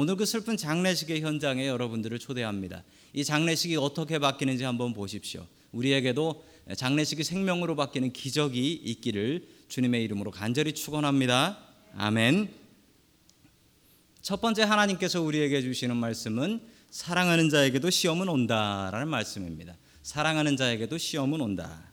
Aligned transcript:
오늘 0.00 0.16
그 0.16 0.24
슬픈 0.24 0.56
장례식의 0.56 1.20
현장에 1.20 1.68
여러분들을 1.68 2.18
초대합니다. 2.18 2.84
이 3.12 3.22
장례식이 3.22 3.76
어떻게 3.76 4.18
바뀌는지 4.18 4.64
한번 4.64 4.94
보십시오. 4.94 5.46
우리에게도 5.72 6.42
장례식이 6.74 7.22
생명으로 7.22 7.76
바뀌는 7.76 8.14
기적이 8.14 8.72
있기를 8.82 9.46
주님의 9.68 10.02
이름으로 10.04 10.30
간절히 10.30 10.72
축원합니다. 10.72 11.58
아멘. 11.94 12.48
첫 14.22 14.40
번째 14.40 14.62
하나님께서 14.62 15.20
우리에게 15.20 15.60
주시는 15.60 15.94
말씀은 15.98 16.62
사랑하는 16.88 17.50
자에게도 17.50 17.90
시험은 17.90 18.30
온다라는 18.30 19.06
말씀입니다. 19.06 19.76
사랑하는 20.02 20.56
자에게도 20.56 20.96
시험은 20.96 21.42
온다. 21.42 21.89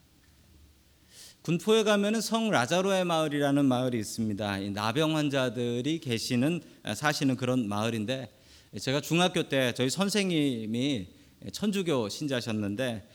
군포에 1.47 1.83
가면은 1.83 2.19
성 2.19 2.49
라자로의 2.49 3.05
마을이라는 3.05 3.63
마을이 3.63 3.97
있습니다. 3.97 4.57
나병 4.73 5.15
환자들이 5.15 5.99
계시는 5.99 6.61
사시는 6.93 7.37
그런 7.37 7.69
마을인데 7.69 8.29
제가 8.77 8.99
중학교 8.99 9.47
때 9.47 9.73
저희 9.73 9.89
선생님이 9.89 11.07
천주교 11.53 12.09
신자셨는데 12.09 13.07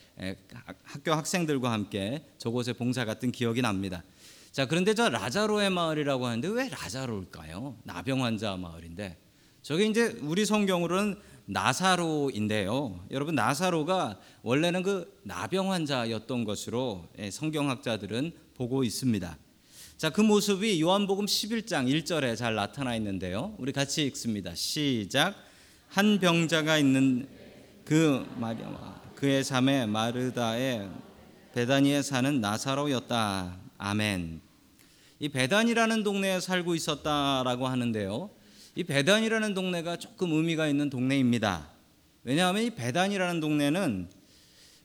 학교 0.82 1.12
학생들과 1.12 1.72
함께 1.72 2.24
저곳에 2.38 2.72
봉사 2.72 3.04
갔던 3.04 3.32
기억이 3.32 3.60
납니다. 3.60 4.02
자 4.50 4.64
그런데 4.64 4.94
저 4.94 5.10
라자로의 5.10 5.68
마을이라고 5.68 6.24
하는데 6.24 6.48
왜 6.48 6.70
라자로일까요? 6.70 7.76
나병 7.82 8.24
환자 8.24 8.56
마을인데 8.56 9.18
저게 9.60 9.84
이제 9.84 10.18
우리 10.22 10.46
성경으로는 10.46 11.16
나사로인데요. 11.46 13.06
여러분 13.10 13.34
나사로가 13.34 14.18
원래는 14.42 14.82
그 14.82 15.18
나병 15.22 15.72
환자였던 15.72 16.44
것으로 16.44 17.08
예, 17.18 17.30
성경학자들은 17.30 18.32
보고 18.54 18.84
있습니다. 18.84 19.36
자, 19.96 20.10
그 20.10 20.20
모습이 20.20 20.80
요한복음 20.80 21.26
11장 21.26 21.88
1절에 21.88 22.36
잘 22.36 22.54
나타나 22.54 22.96
있는데요. 22.96 23.54
우리 23.58 23.72
같이 23.72 24.04
읽습니다. 24.06 24.54
시작. 24.54 25.34
한 25.88 26.18
병자가 26.18 26.78
있는 26.78 27.28
그 27.84 28.26
마리아와 28.38 29.00
그의 29.14 29.44
자매 29.44 29.86
마르다의 29.86 30.88
베다니에 31.54 32.02
사는 32.02 32.40
나사로였다. 32.40 33.58
아멘. 33.78 34.40
이 35.20 35.28
베단이라는 35.28 36.02
동네에 36.02 36.40
살고 36.40 36.74
있었다라고 36.74 37.68
하는데요. 37.68 38.30
이 38.74 38.84
베단이라는 38.84 39.52
동네가 39.52 39.96
조금 39.96 40.32
의미가 40.32 40.66
있는 40.66 40.88
동네입니다. 40.88 41.68
왜냐하면 42.24 42.62
이 42.62 42.70
베단이라는 42.70 43.40
동네는 43.40 44.08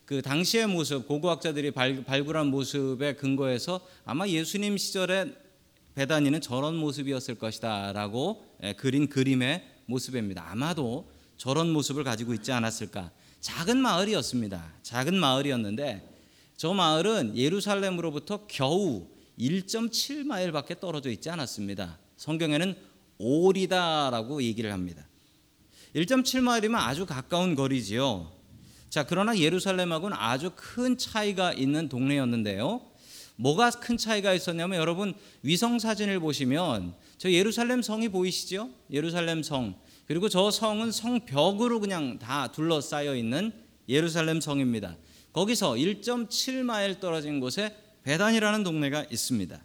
그 0.04 0.20
당시의 0.20 0.66
모습, 0.66 1.06
고고학자들이 1.06 1.70
발, 1.70 2.04
발굴한 2.04 2.48
모습에 2.48 3.14
근거해서 3.14 3.80
아마 4.04 4.26
예수님 4.26 4.76
시절에 4.76 5.32
베단이는 5.94 6.40
저런 6.40 6.76
모습이었을 6.76 7.36
것이다라고 7.36 8.44
예, 8.62 8.72
그린 8.74 9.08
그림의 9.08 9.66
모습입니다. 9.86 10.50
아마도 10.50 11.10
저런 11.38 11.70
모습을 11.70 12.04
가지고 12.04 12.34
있지 12.34 12.52
않았을까. 12.52 13.10
작은 13.40 13.78
마을이었습니다. 13.78 14.74
작은 14.82 15.18
마을이었는데 15.18 16.06
저 16.56 16.74
마을은 16.74 17.36
예루살렘으로부터 17.36 18.46
겨우 18.48 19.06
1.7마일밖에 19.38 20.78
떨어져 20.78 21.10
있지 21.10 21.30
않았습니다. 21.30 21.98
성경에는 22.16 22.74
올이다라고 23.18 24.42
얘기를 24.42 24.72
합니다. 24.72 25.06
1.7마일이면 25.94 26.74
아주 26.76 27.06
가까운 27.06 27.54
거리지요. 27.54 28.32
자, 28.90 29.04
그러나 29.06 29.38
예루살렘하고는 29.38 30.16
아주 30.18 30.52
큰 30.56 30.96
차이가 30.96 31.52
있는 31.52 31.88
동네였는데요. 31.88 32.80
뭐가 33.36 33.70
큰 33.70 33.96
차이가 33.96 34.34
있었냐면 34.34 34.78
여러분 34.78 35.14
위성 35.42 35.78
사진을 35.78 36.18
보시면 36.20 36.94
저 37.18 37.30
예루살렘 37.30 37.82
성이 37.82 38.08
보이시죠? 38.08 38.70
예루살렘 38.90 39.42
성. 39.42 39.76
그리고 40.06 40.28
저 40.28 40.50
성은 40.50 40.90
성벽으로 40.90 41.80
그냥 41.80 42.18
다 42.18 42.50
둘러싸여 42.50 43.14
있는 43.14 43.52
예루살렘 43.88 44.40
성입니다. 44.40 44.96
거기서 45.32 45.72
1.7마일 45.74 46.98
떨어진 46.98 47.40
곳에 47.40 47.76
베단이라는 48.02 48.64
동네가 48.64 49.04
있습니다. 49.10 49.60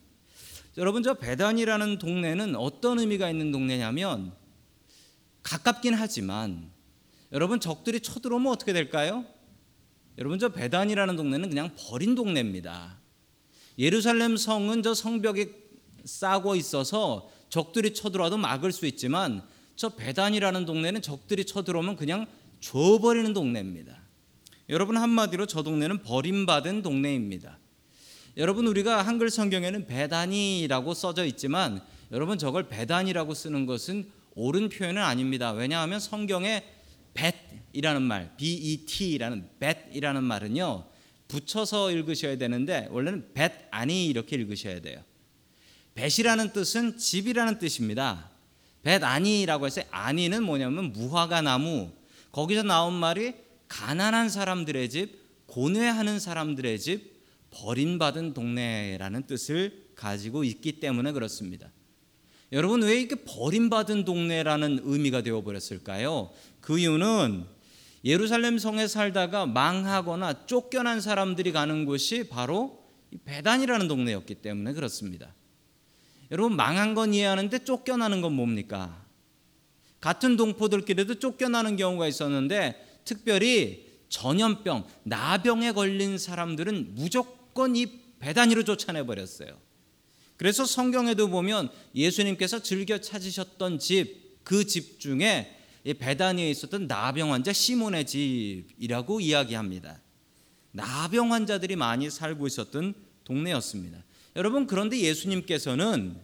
여러분 0.78 1.04
저 1.04 1.14
베단이라는 1.14 2.00
동네는 2.00 2.56
어떤 2.56 3.00
의미가 3.00 3.30
있는 3.30 3.52
동네냐면 3.52 4.34
가깝긴 5.44 5.94
하지만 5.94 6.72
여러분 7.32 7.60
적들이 7.60 8.00
쳐들어오면 8.00 8.52
어떻게 8.52 8.74
될까요? 8.74 9.26
여러분 10.18 10.40
저 10.40 10.50
베단이라는 10.50 11.16
동네는 11.16 11.50
그냥 11.50 11.72
버린 11.78 12.16
동네입니다. 12.16 12.98
예루살렘 13.78 14.38
성은 14.38 14.84
저 14.84 14.94
성벽이 14.94 15.48
싸고 16.06 16.56
있어서 16.56 17.30
적들이 17.50 17.94
쳐들어와도 17.94 18.38
막을 18.38 18.72
수 18.72 18.86
있지만 18.86 19.44
저 19.76 19.90
베단이라는 19.90 20.66
동네는 20.66 21.02
적들이 21.02 21.46
쳐들어오면 21.46 21.98
그냥 21.98 22.26
줘버리는 22.62 23.34
동네입니다. 23.34 24.02
여러분 24.70 24.98
한마디로 24.98 25.46
저 25.46 25.62
동네는 25.62 26.04
버림받은 26.04 26.82
동네입니다. 26.82 27.60
여러분 28.36 28.66
우리가 28.66 29.04
한글 29.04 29.30
성경에는 29.30 29.86
배단이라고 29.86 30.96
써져 30.96 31.24
있지만 31.26 31.82
여러분 32.12 32.40
저걸 32.40 32.68
배단이라고 32.68 33.36
쓰는 33.36 33.68
것은 33.68 34.10
옳은 34.34 34.70
표현은 34.70 35.00
아닙니다. 35.00 35.52
왜냐하면 35.52 36.00
성경에 36.00 36.64
bet이라는 37.14 38.02
말, 38.02 38.36
bet라는 38.38 39.50
bet이라는 39.60 40.24
말은요 40.24 40.86
붙여서 41.28 41.92
읽으셔야 41.92 42.38
되는데 42.40 42.88
원래는 42.90 43.34
bet 43.36 43.54
아니 43.70 44.08
이렇게 44.08 44.36
읽으셔야 44.36 44.82
돼요. 44.82 45.04
bet이라는 45.94 46.54
뜻은 46.54 46.98
집이라는 46.98 47.60
뜻입니다. 47.60 48.32
bet 48.82 49.06
아니라고 49.06 49.68
해서 49.68 49.84
아니는 49.92 50.44
뭐냐면 50.44 50.92
무화과 50.92 51.42
나무 51.42 51.92
거기서 52.32 52.64
나온 52.64 52.94
말이 52.94 53.36
가난한 53.68 54.30
사람들의 54.30 54.90
집, 54.90 55.22
고뇌하는 55.46 56.20
사람들의 56.20 56.80
집, 56.80 57.13
버림받은 57.54 58.34
동네라는 58.34 59.28
뜻을 59.28 59.92
가지고 59.96 60.44
있기 60.44 60.80
때문에 60.80 61.12
그렇습니다. 61.12 61.72
여러분 62.52 62.84
왜 62.84 63.00
이렇게 63.00 63.16
버림받은 63.24 64.06
동네라는 64.06 64.82
의미가 64.84 65.22
되어 65.22 65.42
버렸을까요? 65.42 66.32
그 66.62 66.78
이유는 66.78 67.46
예루살렘 68.06 68.58
성에 68.58 68.88
살다가 68.88 69.46
망하거나 69.46 70.46
쫓겨난 70.46 71.02
사람들이 71.02 71.52
가는 71.52 71.86
곳이 71.86 72.28
바로 72.30 72.84
배단이라는 73.26 73.88
동네였기 73.88 74.36
때문에 74.36 74.74
그렇습니다. 74.74 75.34
여러분 76.32 76.56
망한 76.56 76.96
건 76.96 77.14
이해하는데 77.14 77.64
쫓겨나는 77.64 78.22
건 78.22 78.34
뭡니까? 78.34 79.04
같은 80.02 80.36
동포들끼리도 80.36 81.20
쫓겨나는 81.20 81.78
경우가 81.78 82.08
있었는데 82.08 83.02
특별히 83.06 83.94
전염병, 84.10 84.86
나병에 85.04 85.72
걸린 85.72 86.18
사람들은 86.18 86.96
무조건 86.96 87.43
무조건 87.54 87.76
이 87.76 87.86
배단위로 88.20 88.64
쫓아내 88.64 89.06
버렸어요. 89.06 89.58
그래서 90.38 90.66
성경에도 90.66 91.30
보면 91.30 91.70
예수님께서 91.94 92.64
즐겨 92.64 92.98
찾으셨던 92.98 93.78
집, 93.80 94.44
그 94.44 94.66
집 94.66 95.00
중에 95.00 95.56
배단위에 96.00 96.50
있었던 96.50 96.88
나병 96.88 97.32
환자 97.32 97.54
시몬의 97.54 98.08
집이라고 98.08 99.20
이야기합니다. 99.22 100.02
나병 100.72 101.32
환자들이 101.32 101.76
많이 101.76 102.10
살고 102.10 102.48
있었던 102.48 102.96
동네였습니다. 103.24 104.04
여러분 104.36 104.66
그런데 104.66 105.00
예수님께서는 105.00 106.20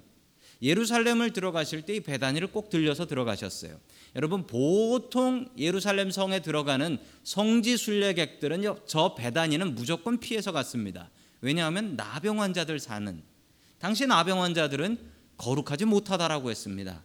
예루살렘을 0.61 1.31
들어가실 1.31 1.83
때 1.83 1.95
이 1.95 1.99
배단위를 2.01 2.49
꼭 2.51 2.69
들려서 2.69 3.05
들어가셨어요. 3.05 3.79
여러분 4.15 4.47
보통 4.47 5.47
예루살렘 5.57 6.09
성에 6.09 6.41
들어가는 6.41 6.97
성지 7.23 7.77
순례객들은 7.77 8.63
저 8.87 9.15
배단위는 9.15 9.75
무조건 9.75 10.19
피해서 10.19 10.51
갔습니다. 10.51 11.09
왜냐하면 11.41 11.95
나병 11.95 12.41
환자들 12.41 12.79
사는 12.79 13.21
당시 13.79 14.05
나병 14.05 14.41
환자들은 14.41 14.97
거룩하지 15.37 15.85
못하다라고 15.85 16.49
했습니다. 16.51 17.03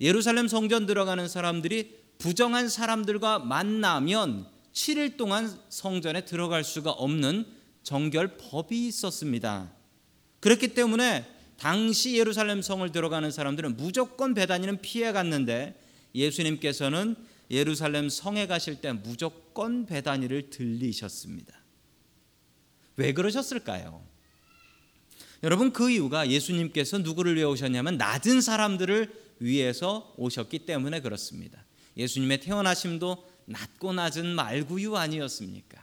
예루살렘 0.00 0.48
성전 0.48 0.86
들어가는 0.86 1.28
사람들이 1.28 2.00
부정한 2.18 2.68
사람들과 2.68 3.38
만나면 3.40 4.46
7일 4.72 5.16
동안 5.16 5.58
성전에 5.68 6.24
들어갈 6.24 6.64
수가 6.64 6.90
없는 6.90 7.46
정결 7.82 8.38
법이 8.38 8.86
있었습니다. 8.88 9.70
그렇기 10.40 10.68
때문에 10.68 11.26
당시 11.58 12.16
예루살렘 12.16 12.62
성을 12.62 12.90
들어가는 12.90 13.30
사람들은 13.30 13.76
무조건 13.76 14.32
배단위는 14.32 14.80
피해 14.80 15.12
갔는데 15.12 15.78
예수님께서는 16.14 17.16
예루살렘 17.50 18.08
성에 18.08 18.46
가실 18.46 18.80
때 18.80 18.92
무조건 18.92 19.84
배단위를 19.84 20.48
들리셨습니다. 20.50 21.59
왜 23.00 23.14
그러셨을까요? 23.14 24.02
여러분 25.42 25.72
그 25.72 25.90
이유가 25.90 26.28
예수님께서 26.28 26.98
누구를 26.98 27.34
위해 27.34 27.46
오셨냐면 27.46 27.96
낮은 27.96 28.42
사람들을 28.42 29.10
위해서 29.40 30.12
오셨기 30.18 30.60
때문에 30.66 31.00
그렇습니다. 31.00 31.64
예수님의 31.96 32.42
태어나심도 32.42 33.26
낮고 33.46 33.94
낮은 33.94 34.26
말구유 34.34 34.96
아니었습니까? 34.96 35.80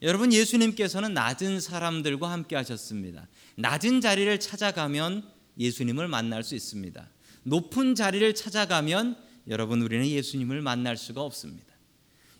여러분 0.00 0.32
예수님께서는 0.32 1.12
낮은 1.12 1.60
사람들과 1.60 2.30
함께 2.30 2.54
하셨습니다. 2.54 3.26
낮은 3.56 4.00
자리를 4.00 4.38
찾아가면 4.38 5.28
예수님을 5.58 6.06
만날 6.06 6.44
수 6.44 6.54
있습니다. 6.54 7.08
높은 7.42 7.96
자리를 7.96 8.32
찾아가면 8.36 9.16
여러분 9.48 9.82
우리는 9.82 10.06
예수님을 10.06 10.62
만날 10.62 10.96
수가 10.96 11.20
없습니다. 11.22 11.74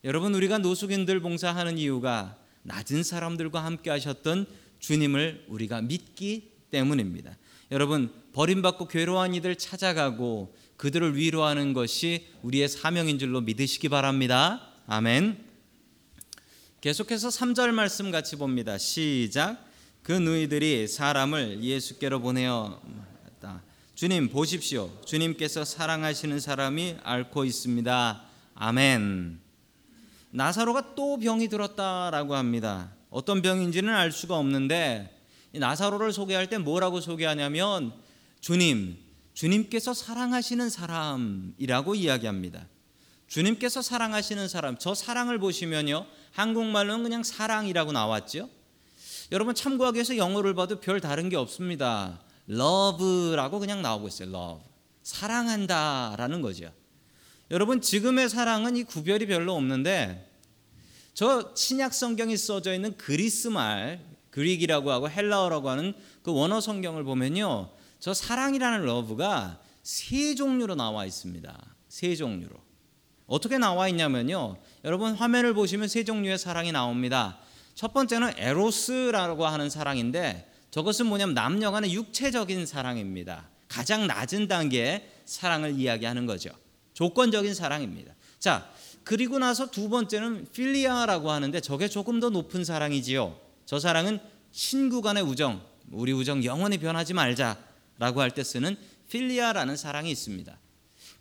여러분 0.05 0.37
우리가 0.37 0.59
노숙인들 0.59 1.19
봉사하는 1.19 1.79
이유가 1.79 2.42
낮은 2.63 3.03
사람들과 3.03 3.65
함께 3.65 3.91
하셨던 3.91 4.47
주님을 4.79 5.47
우리가 5.49 5.83
믿기 5.83 6.53
때문입니다. 6.71 7.37
여러분 7.71 8.13
버림받고 8.33 8.89
괴로워한 8.89 9.35
이들 9.35 9.57
찾아가고 9.57 10.55
그들을 10.77 11.17
위로하는 11.17 11.73
것이 11.73 12.27
우리의 12.43 12.69
사명인 12.69 13.19
줄로 13.19 13.41
믿으시기 13.41 13.89
바랍니다. 13.89 14.69
아멘. 14.87 15.45
계속해서 16.81 17.29
3절 17.29 17.71
말씀 17.71 18.11
같이 18.11 18.37
봅니다. 18.37 18.77
시작. 18.79 19.65
그 20.03 20.13
누이들이 20.13 20.89
사람을 20.89 21.63
예수께로 21.63 22.21
보내어 22.21 22.81
주님 23.95 24.31
보십시오. 24.31 24.91
주님께서 25.05 25.65
사랑하시는 25.65 26.41
사람이 26.41 26.97
앓고 27.05 27.45
있습니다. 27.45 28.23
아멘. 28.57 29.42
나사로가 30.33 30.95
또 30.95 31.19
병이 31.19 31.49
들었다라고 31.49 32.35
합니다. 32.35 32.91
어떤 33.11 33.43
병인지는 33.43 33.93
알 33.93 34.13
수가 34.13 34.37
없는데 34.39 35.15
나사로를 35.53 36.13
소개할 36.13 36.49
때 36.49 36.57
뭐라고 36.57 37.01
소개하냐면 37.01 37.93
주님, 38.41 38.97
주님께서 39.35 39.93
사랑하시는 39.93 40.71
사람이라고 40.71 41.95
이야기합니다. 41.95 42.67
주님께서 43.29 43.83
사랑하시는 43.83 44.49
사람, 44.49 44.79
저 44.79 44.95
사랑을 44.95 45.39
보시면요. 45.39 46.07
한국말로는 46.33 47.03
그냥 47.03 47.23
사랑이라고 47.23 47.93
나왔죠. 47.93 48.49
여러분 49.33 49.55
참고하기 49.55 49.97
위해서 49.97 50.17
영어를 50.17 50.55
봐도 50.55 50.81
별 50.81 51.01
다른 51.01 51.29
게 51.29 51.37
없습니다. 51.37 52.21
love라고 52.49 53.59
그냥 53.59 53.83
나오고 53.83 54.09
있어요. 54.09 54.29
love. 54.29 54.65
사랑한다라는 55.03 56.41
거죠. 56.41 56.73
여러분 57.53 57.83
지금의 57.83 58.31
사랑은 58.31 58.77
이 58.77 58.83
구별이 58.83 59.27
별로 59.27 59.55
없는데 59.55 60.27
저 61.13 61.53
신약 61.55 61.93
성경이 61.93 62.35
써져 62.39 62.73
있는 62.73 62.97
그리스 62.97 63.49
말 63.49 64.01
Greek이라고 64.31 64.91
하고 64.91 65.11
헬라어라고 65.11 65.69
하는 65.69 65.93
그 66.23 66.33
원어 66.33 66.63
성경을 66.63 67.05
보면요. 67.05 67.71
저 68.01 68.15
사랑이라는 68.15 68.87
love가 68.87 69.61
세 69.83 70.35
종류로 70.35 70.77
나와 70.77 71.05
있습니다. 71.05 71.77
세 71.91 72.17
종류로. 72.17 72.57
어떻게 73.27 73.59
나와 73.59 73.87
있냐면요. 73.87 74.57
여러분 74.85 75.13
화면을 75.13 75.53
보시면 75.53 75.89
세 75.89 76.05
종류의 76.05 76.39
사랑이 76.39 76.73
나옵니다. 76.73 77.39
첫 77.75 77.93
번째는 77.93 78.33
에로스라고 78.39 79.47
하는 79.47 79.69
사랑인데 79.69 80.51
저것은 80.71 81.05
뭐냐면 81.05 81.35
남녀 81.35 81.71
간의 81.71 81.93
육체적인 81.93 82.65
사랑입니다. 82.65 83.51
가장 83.69 84.07
낮은 84.07 84.49
단계의 84.49 85.07
사랑을 85.27 85.79
이야기하는 85.79 86.25
거죠. 86.25 86.51
조건적인 86.95 87.55
사랑입니다. 87.55 88.15
자, 88.39 88.71
그리고 89.05 89.39
나서 89.39 89.71
두 89.71 89.89
번째는 89.89 90.49
필리아라고 90.53 91.31
하는데 91.31 91.61
저게 91.61 91.89
조금 91.89 92.21
더 92.21 92.31
높은 92.31 92.65
사랑이지요. 92.65 93.39
저 93.67 93.81
사랑은 93.81 94.21
친구 94.53 95.01
간의 95.03 95.23
우정, 95.23 95.63
우리 95.91 96.13
우정 96.13 96.45
영원히 96.45 96.79
변하지 96.79 97.15
말자라고 97.15 98.21
할 98.21 98.31
때 98.31 98.45
쓰는 98.45 98.77
필리아라는 99.09 99.77
사랑이 99.77 100.11
있습니다. 100.11 100.57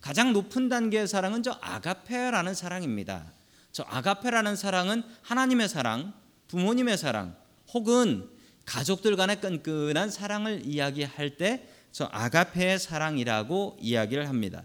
가장 0.00 0.32
높은 0.32 0.68
단계의 0.68 1.06
사랑은 1.06 1.42
저 1.42 1.58
아가페라는 1.60 2.54
사랑입니다. 2.54 3.32
저 3.72 3.84
아가페라는 3.84 4.56
사랑은 4.56 5.02
하나님의 5.22 5.68
사랑, 5.68 6.12
부모님의 6.48 6.98
사랑, 6.98 7.36
혹은 7.72 8.28
가족들 8.66 9.16
간의 9.16 9.40
끈끈한 9.40 10.10
사랑을 10.10 10.62
이야기할 10.64 11.36
때 11.36 11.68
저 11.92 12.08
아가페의 12.10 12.78
사랑이라고 12.78 13.76
이야기를 13.80 14.28
합니다. 14.28 14.64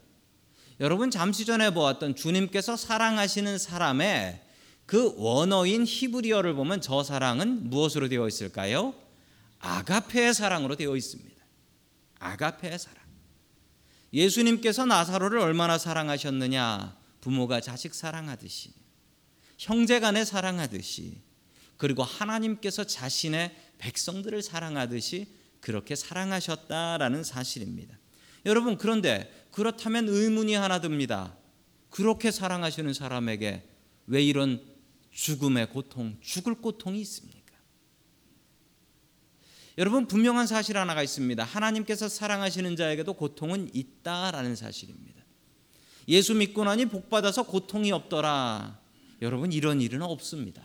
여러분 0.80 1.10
잠시 1.10 1.46
전에 1.46 1.72
보았던 1.72 2.16
주님께서 2.16 2.78
사랑하시는 2.78 3.58
사람의 3.58 4.44
그 4.86 5.14
원어인 5.18 5.86
히브리어를 5.86 6.54
보면 6.54 6.82
저 6.82 7.04
사랑은 7.04 7.70
무엇으로 7.70 8.10
되어 8.10 8.28
있을까요? 8.28 8.94
아가페의 9.60 10.34
사랑으로 10.34 10.76
되어 10.76 10.96
있습니다. 10.96 11.44
아가페의 12.20 12.78
사랑. 12.78 13.04
예수님께서 14.14 14.86
나사로를 14.86 15.40
얼마나 15.40 15.78
사랑하셨느냐? 15.78 16.96
부모가 17.22 17.60
자식 17.60 17.94
사랑하듯이, 17.94 18.72
형제 19.58 20.00
간에 20.00 20.24
사랑하듯이, 20.24 21.22
그리고 21.76 22.04
하나님께서 22.04 22.86
자신의 22.86 23.54
백성들을 23.80 24.42
사랑하듯이 24.42 25.28
그렇게 25.60 25.96
사랑하셨다라는 25.96 27.24
사실입니다. 27.24 27.98
여러분 28.46 28.78
그런데 28.78 29.47
그렇다면 29.58 30.08
의문이 30.08 30.54
하나 30.54 30.80
듭니다. 30.82 31.36
그렇게 31.90 32.30
사랑하시는 32.30 32.94
사람에게 32.94 33.68
왜 34.06 34.24
이런 34.24 34.62
죽음의 35.10 35.72
고통, 35.72 36.16
죽을 36.22 36.54
고통이 36.54 37.02
있습니까? 37.02 37.56
여러분 39.80 40.06
분명한 40.06 40.46
사실 40.46 40.78
하나가 40.78 41.02
있습니다. 41.02 41.44
하나님께서 41.44 42.08
사랑하시는 42.08 42.76
자에게도 42.76 43.14
고통은 43.16 43.72
있다라는 43.74 44.56
사실입니다. 44.56 45.24
예수 46.08 46.36
믿고 46.36 46.64
나니 46.64 46.86
복 46.86 47.10
받아서 47.10 47.42
고통이 47.42 47.92
없더라. 47.92 48.80
여러분 49.24 49.52
이런 49.52 49.82
일은 49.82 50.04
없습니다. 50.04 50.62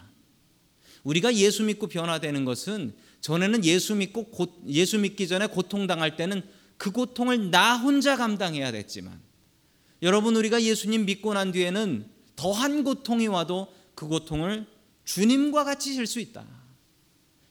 우리가 1.03 1.35
예수 1.37 1.63
믿고 1.63 1.87
변화되는 1.87 2.45
것은 2.45 2.95
전에는 3.23 3.65
예수 3.65 3.95
믿고 3.95 4.25
고, 4.25 4.63
예수 4.69 4.99
믿기 4.99 5.27
전에 5.27 5.47
고통 5.47 5.87
당할 5.87 6.17
때는 6.17 6.43
그 6.83 6.91
고통을 6.91 7.53
나 7.53 7.77
혼자 7.77 8.17
감당해야 8.17 8.73
됐지만 8.73 9.21
여러분 10.03 10.35
우리가 10.35 10.61
예수님 10.61 11.05
믿고 11.05 11.33
난 11.33 11.53
뒤에는 11.53 12.11
더한 12.35 12.83
고통이 12.83 13.29
와도 13.29 13.73
그 13.95 14.09
고통을 14.09 14.67
주님과 15.05 15.63
같이 15.63 15.95
질 15.95 16.09
수 16.09 16.19
있다. 16.19 16.45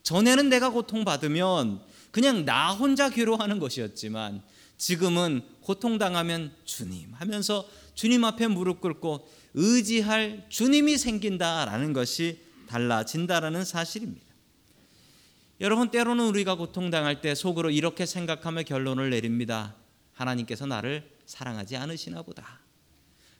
전에는 0.02 0.50
내가 0.50 0.68
고통받으면 0.68 1.80
그냥 2.10 2.44
나 2.44 2.74
혼자 2.74 3.08
괴로워하는 3.08 3.58
것이었지만 3.58 4.42
지금은 4.76 5.40
고통당하면 5.62 6.52
주님 6.66 7.14
하면서 7.14 7.66
주님 7.94 8.26
앞에 8.26 8.48
무릎 8.48 8.82
꿇고 8.82 9.26
의지할 9.54 10.44
주님이 10.50 10.98
생긴다라는 10.98 11.94
것이 11.94 12.38
달라진다라는 12.68 13.64
사실입니다. 13.64 14.31
여러분 15.62 15.92
때로는 15.92 16.26
우리가 16.26 16.56
고통당할 16.56 17.20
때 17.20 17.36
속으로 17.36 17.70
이렇게 17.70 18.04
생각하며 18.04 18.64
결론을 18.64 19.10
내립니다. 19.10 19.76
하나님께서 20.12 20.66
나를 20.66 21.08
사랑하지 21.24 21.76
않으시나 21.76 22.22
보다. 22.22 22.58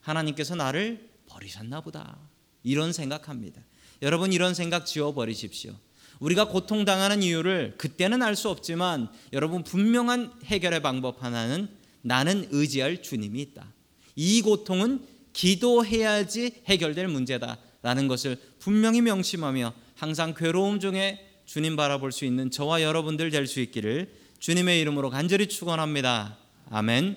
하나님께서 0.02 0.54
나를 0.54 1.10
버리셨나 1.26 1.80
보다. 1.80 2.16
이런 2.62 2.92
생각합니다. 2.92 3.60
여러분 4.02 4.32
이런 4.32 4.54
생각 4.54 4.86
지워 4.86 5.12
버리십시오. 5.12 5.74
우리가 6.20 6.46
고통당하는 6.46 7.24
이유를 7.24 7.74
그때는 7.76 8.22
알 8.22 8.36
수 8.36 8.50
없지만 8.50 9.08
여러분 9.32 9.64
분명한 9.64 10.32
해결의 10.44 10.80
방법 10.80 11.24
하나는 11.24 11.68
나는 12.02 12.46
의지할 12.52 13.02
주님이 13.02 13.42
있다. 13.42 13.66
이 14.14 14.42
고통은 14.42 15.04
기도해야지 15.32 16.62
해결될 16.66 17.08
문제다라는 17.08 18.06
것을 18.06 18.40
분명히 18.60 19.00
명심하며 19.00 19.74
항상 19.96 20.34
괴로움 20.34 20.78
중에 20.78 21.31
주님 21.52 21.76
바라볼 21.76 22.12
수 22.12 22.24
있는 22.24 22.50
저와 22.50 22.80
여러분들 22.80 23.30
될 23.30 23.46
수 23.46 23.60
있기를 23.60 24.10
주님의 24.38 24.80
이름으로 24.80 25.10
간절히 25.10 25.48
축원합니다. 25.48 26.38
아멘. 26.70 27.14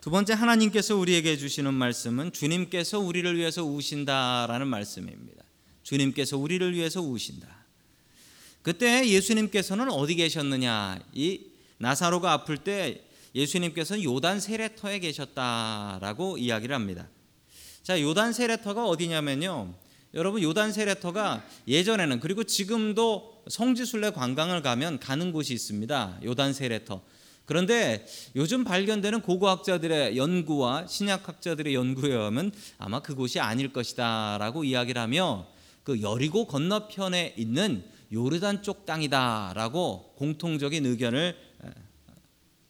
두 0.00 0.10
번째 0.10 0.34
하나님께서 0.34 0.94
우리에게 0.94 1.36
주시는 1.36 1.74
말씀은 1.74 2.30
주님께서 2.30 3.00
우리를 3.00 3.36
위해서 3.36 3.64
우신다라는 3.64 4.68
말씀입니다. 4.68 5.42
주님께서 5.82 6.38
우리를 6.38 6.72
위해서 6.74 7.00
우신다. 7.02 7.48
그때 8.62 9.08
예수님께서는 9.08 9.90
어디 9.90 10.14
계셨느냐? 10.14 11.00
이 11.12 11.40
나사로가 11.78 12.30
아플 12.30 12.58
때 12.58 13.02
예수님께서는 13.34 14.04
요단 14.04 14.38
세례터에 14.38 15.00
계셨다라고 15.00 16.38
이야기를 16.38 16.72
합니다. 16.72 17.08
자, 17.82 18.00
요단 18.00 18.32
세례터가 18.32 18.86
어디냐면요. 18.86 19.74
여러분 20.14 20.42
요단 20.42 20.72
세례터가 20.72 21.44
예전에는 21.66 22.20
그리고 22.20 22.44
지금도 22.44 23.42
성지순례 23.48 24.10
관광을 24.10 24.62
가면 24.62 25.00
가는 25.00 25.32
곳이 25.32 25.52
있습니다. 25.52 26.20
요단 26.22 26.52
세례터. 26.52 27.02
그런데 27.46 28.06
요즘 28.36 28.62
발견되는 28.62 29.22
고고학자들의 29.22 30.16
연구와 30.16 30.86
신약학자들의 30.86 31.74
연구에 31.74 32.12
의하면 32.12 32.52
아마 32.78 33.00
그곳이 33.00 33.40
아닐 33.40 33.72
것이다라고 33.72 34.62
이야기를 34.62 35.02
하며 35.02 35.48
그 35.82 36.00
여리고 36.00 36.46
건너편에 36.46 37.34
있는 37.36 37.84
요르단 38.12 38.62
쪽 38.62 38.86
땅이다라고 38.86 40.14
공통적인 40.16 40.86
의견을 40.86 41.36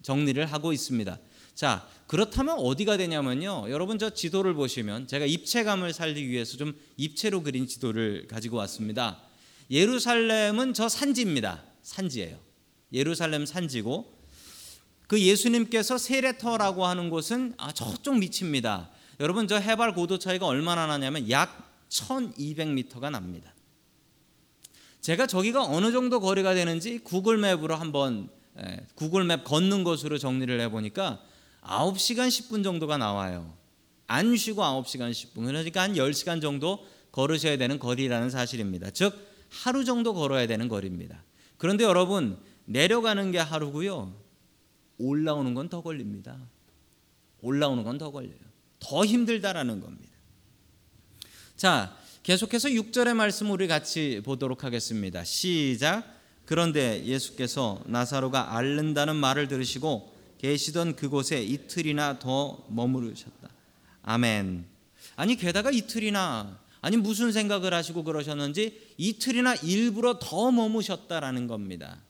정리를 0.02 0.44
하고 0.46 0.72
있습니다. 0.72 1.18
자, 1.54 1.86
그렇다면 2.06 2.58
어디가 2.58 2.96
되냐면요. 2.96 3.66
여러분 3.70 3.98
저 3.98 4.10
지도를 4.10 4.54
보시면 4.54 5.06
제가 5.06 5.24
입체감을 5.24 5.92
살리기 5.92 6.28
위해서 6.28 6.56
좀 6.56 6.74
입체로 6.96 7.42
그린 7.42 7.66
지도를 7.66 8.26
가지고 8.28 8.56
왔습니다. 8.58 9.20
예루살렘은 9.70 10.74
저 10.74 10.88
산지입니다. 10.88 11.62
산지예요. 11.82 12.38
예루살렘 12.92 13.46
산지고 13.46 14.12
그 15.06 15.20
예수님께서 15.20 15.98
세레터라고 15.98 16.86
하는 16.86 17.10
곳은 17.10 17.54
아, 17.56 17.72
저쪽 17.72 18.18
밑입니다. 18.18 18.90
여러분 19.20 19.46
저 19.46 19.56
해발 19.56 19.94
고도 19.94 20.18
차이가 20.18 20.46
얼마나 20.46 20.86
나냐면 20.86 21.30
약 21.30 21.72
1200m가 21.88 23.10
납니다. 23.10 23.54
제가 25.00 25.26
저기가 25.26 25.64
어느 25.64 25.92
정도 25.92 26.18
거리가 26.18 26.54
되는지 26.54 26.98
구글 26.98 27.36
맵으로 27.38 27.76
한번 27.76 28.28
예, 28.58 28.86
구글 28.94 29.24
맵 29.24 29.44
걷는 29.44 29.84
것으로 29.84 30.18
정리를 30.18 30.60
해 30.60 30.70
보니까 30.70 31.20
9시간 31.64 32.28
10분 32.28 32.62
정도가 32.62 32.98
나와요. 32.98 33.54
안 34.06 34.36
쉬고 34.36 34.62
9시간 34.62 35.10
10분. 35.10 35.46
그러니까 35.46 35.82
한 35.82 35.94
10시간 35.94 36.40
정도 36.40 36.86
걸으셔야 37.12 37.56
되는 37.56 37.78
거리라는 37.78 38.30
사실입니다. 38.30 38.90
즉 38.90 39.14
하루 39.48 39.84
정도 39.84 40.14
걸어야 40.14 40.46
되는 40.46 40.68
거리입니다. 40.68 41.22
그런데 41.56 41.84
여러분 41.84 42.38
내려가는 42.66 43.30
게 43.32 43.38
하루고요. 43.38 44.12
올라오는 44.98 45.54
건 45.54 45.68
더 45.68 45.82
걸립니다. 45.82 46.38
올라오는 47.40 47.82
건 47.84 47.98
더 47.98 48.10
걸려요. 48.10 48.36
더 48.80 49.04
힘들다라는 49.04 49.80
겁니다. 49.80 50.12
자, 51.56 51.96
계속해서 52.22 52.68
6절의 52.68 53.14
말씀 53.14 53.50
우리 53.50 53.68
같이 53.68 54.20
보도록 54.24 54.64
하겠습니다. 54.64 55.24
시작. 55.24 56.04
그런데 56.46 57.04
예수께서 57.04 57.82
나사로가 57.86 58.56
앓는다는 58.56 59.16
말을 59.16 59.48
들으시고 59.48 60.13
계시던 60.44 60.96
그곳에 60.96 61.42
이틀이나 61.42 62.18
더 62.18 62.62
머무르셨다. 62.68 63.48
아멘. 64.02 64.66
아니 65.16 65.36
게다가 65.36 65.70
이틀이나 65.70 66.60
아니 66.82 66.98
무슨 66.98 67.32
생각을 67.32 67.72
하시고 67.72 68.04
그러셨는지 68.04 68.78
이틀이나 68.98 69.54
일부러 69.54 70.18
더 70.18 70.50
머무셨다라는 70.50 71.46
겁니다. 71.46 72.02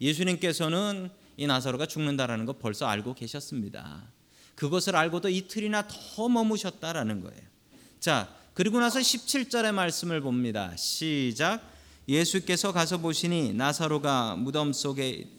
예수님께서는 0.00 1.08
이 1.36 1.46
나사로가 1.46 1.86
죽는다라는 1.86 2.46
거 2.46 2.54
벌써 2.54 2.86
알고 2.86 3.14
계셨습니다. 3.14 4.02
그것을 4.56 4.96
알고도 4.96 5.28
이틀이나 5.28 5.86
더 5.86 6.28
머무셨다라는 6.28 7.20
거예요. 7.20 7.42
자, 8.00 8.34
그리고 8.54 8.80
나서 8.80 8.98
17절의 8.98 9.70
말씀을 9.70 10.20
봅니다. 10.20 10.74
시작. 10.76 11.62
예수께서 12.08 12.72
가서 12.72 12.98
보시니 12.98 13.52
나사로가 13.52 14.34
무덤 14.34 14.72
속에 14.72 15.37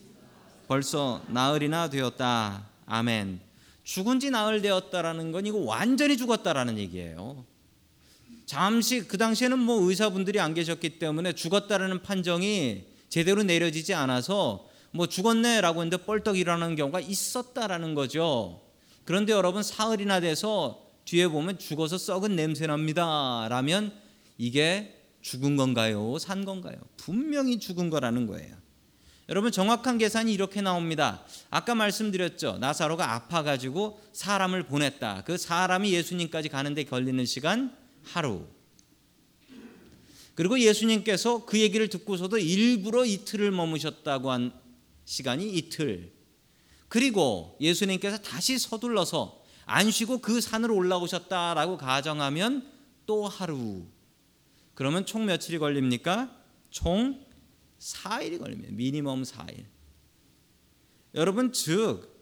벌써 0.69 1.23
나흘이나 1.29 1.89
되었다. 1.89 2.67
아멘. 2.85 3.39
죽은 3.83 4.19
지 4.19 4.29
나흘 4.29 4.61
되었다라는 4.61 5.31
건 5.31 5.47
이거 5.47 5.57
완전히 5.57 6.15
죽었다라는 6.15 6.77
얘기예요. 6.77 7.43
잠시 8.45 9.07
그 9.07 9.17
당시에는 9.17 9.57
뭐 9.57 9.81
의사분들이 9.89 10.39
안 10.39 10.53
계셨기 10.53 10.99
때문에 10.99 11.33
죽었다라는 11.33 12.03
판정이 12.03 12.83
제대로 13.09 13.41
내려지지 13.41 13.95
않아서 13.95 14.69
뭐 14.91 15.07
죽었네라고 15.07 15.81
했는데 15.81 16.05
뻘떡 16.05 16.37
일어나는 16.37 16.75
경우가 16.75 16.99
있었다라는 16.99 17.95
거죠. 17.95 18.61
그런데 19.05 19.33
여러분 19.33 19.63
사흘이나 19.63 20.19
돼서 20.19 20.85
뒤에 21.05 21.29
보면 21.29 21.57
죽어서 21.57 21.97
썩은 21.97 22.35
냄새 22.35 22.67
납니다. 22.67 23.47
라면 23.49 23.91
이게 24.37 25.01
죽은 25.21 25.55
건가요? 25.55 26.19
산 26.19 26.45
건가요? 26.45 26.75
분명히 26.95 27.57
죽은 27.57 27.89
거라는 27.89 28.27
거예요. 28.27 28.68
여러분 29.29 29.51
정확한 29.51 29.99
계산이 29.99 30.33
이렇게 30.33 30.59
나옵니다. 30.59 31.23
아까 31.51 31.75
말씀드렸죠. 31.75 32.57
나사로가 32.57 33.13
아파가지고 33.13 34.01
사람을 34.11 34.63
보냈다. 34.63 35.23
그 35.23 35.37
사람이 35.37 35.93
예수님까지 35.93 36.49
가는데 36.49 36.83
걸리는 36.83 37.23
시간 37.25 37.77
하루. 38.03 38.47
그리고 40.33 40.59
예수님께서 40.59 41.45
그 41.45 41.59
얘기를 41.59 41.89
듣고서도 41.89 42.39
일부러 42.39 43.05
이틀을 43.05 43.51
머무셨다고 43.51 44.31
한 44.31 44.51
시간이 45.05 45.47
이틀. 45.47 46.11
그리고 46.87 47.55
예수님께서 47.61 48.17
다시 48.17 48.57
서둘러서 48.57 49.43
안 49.65 49.91
쉬고 49.91 50.19
그 50.19 50.41
산으로 50.41 50.75
올라오셨다라고 50.75 51.77
가정하면 51.77 52.67
또 53.05 53.27
하루. 53.27 53.85
그러면 54.73 55.05
총 55.05 55.27
며칠이 55.27 55.59
걸립니까? 55.59 56.35
총 56.71 57.28
4일이 57.79 58.39
걸립니다. 58.39 58.73
미니멈 58.73 59.23
4일. 59.23 59.65
여러분 61.15 61.51
즉 61.51 62.19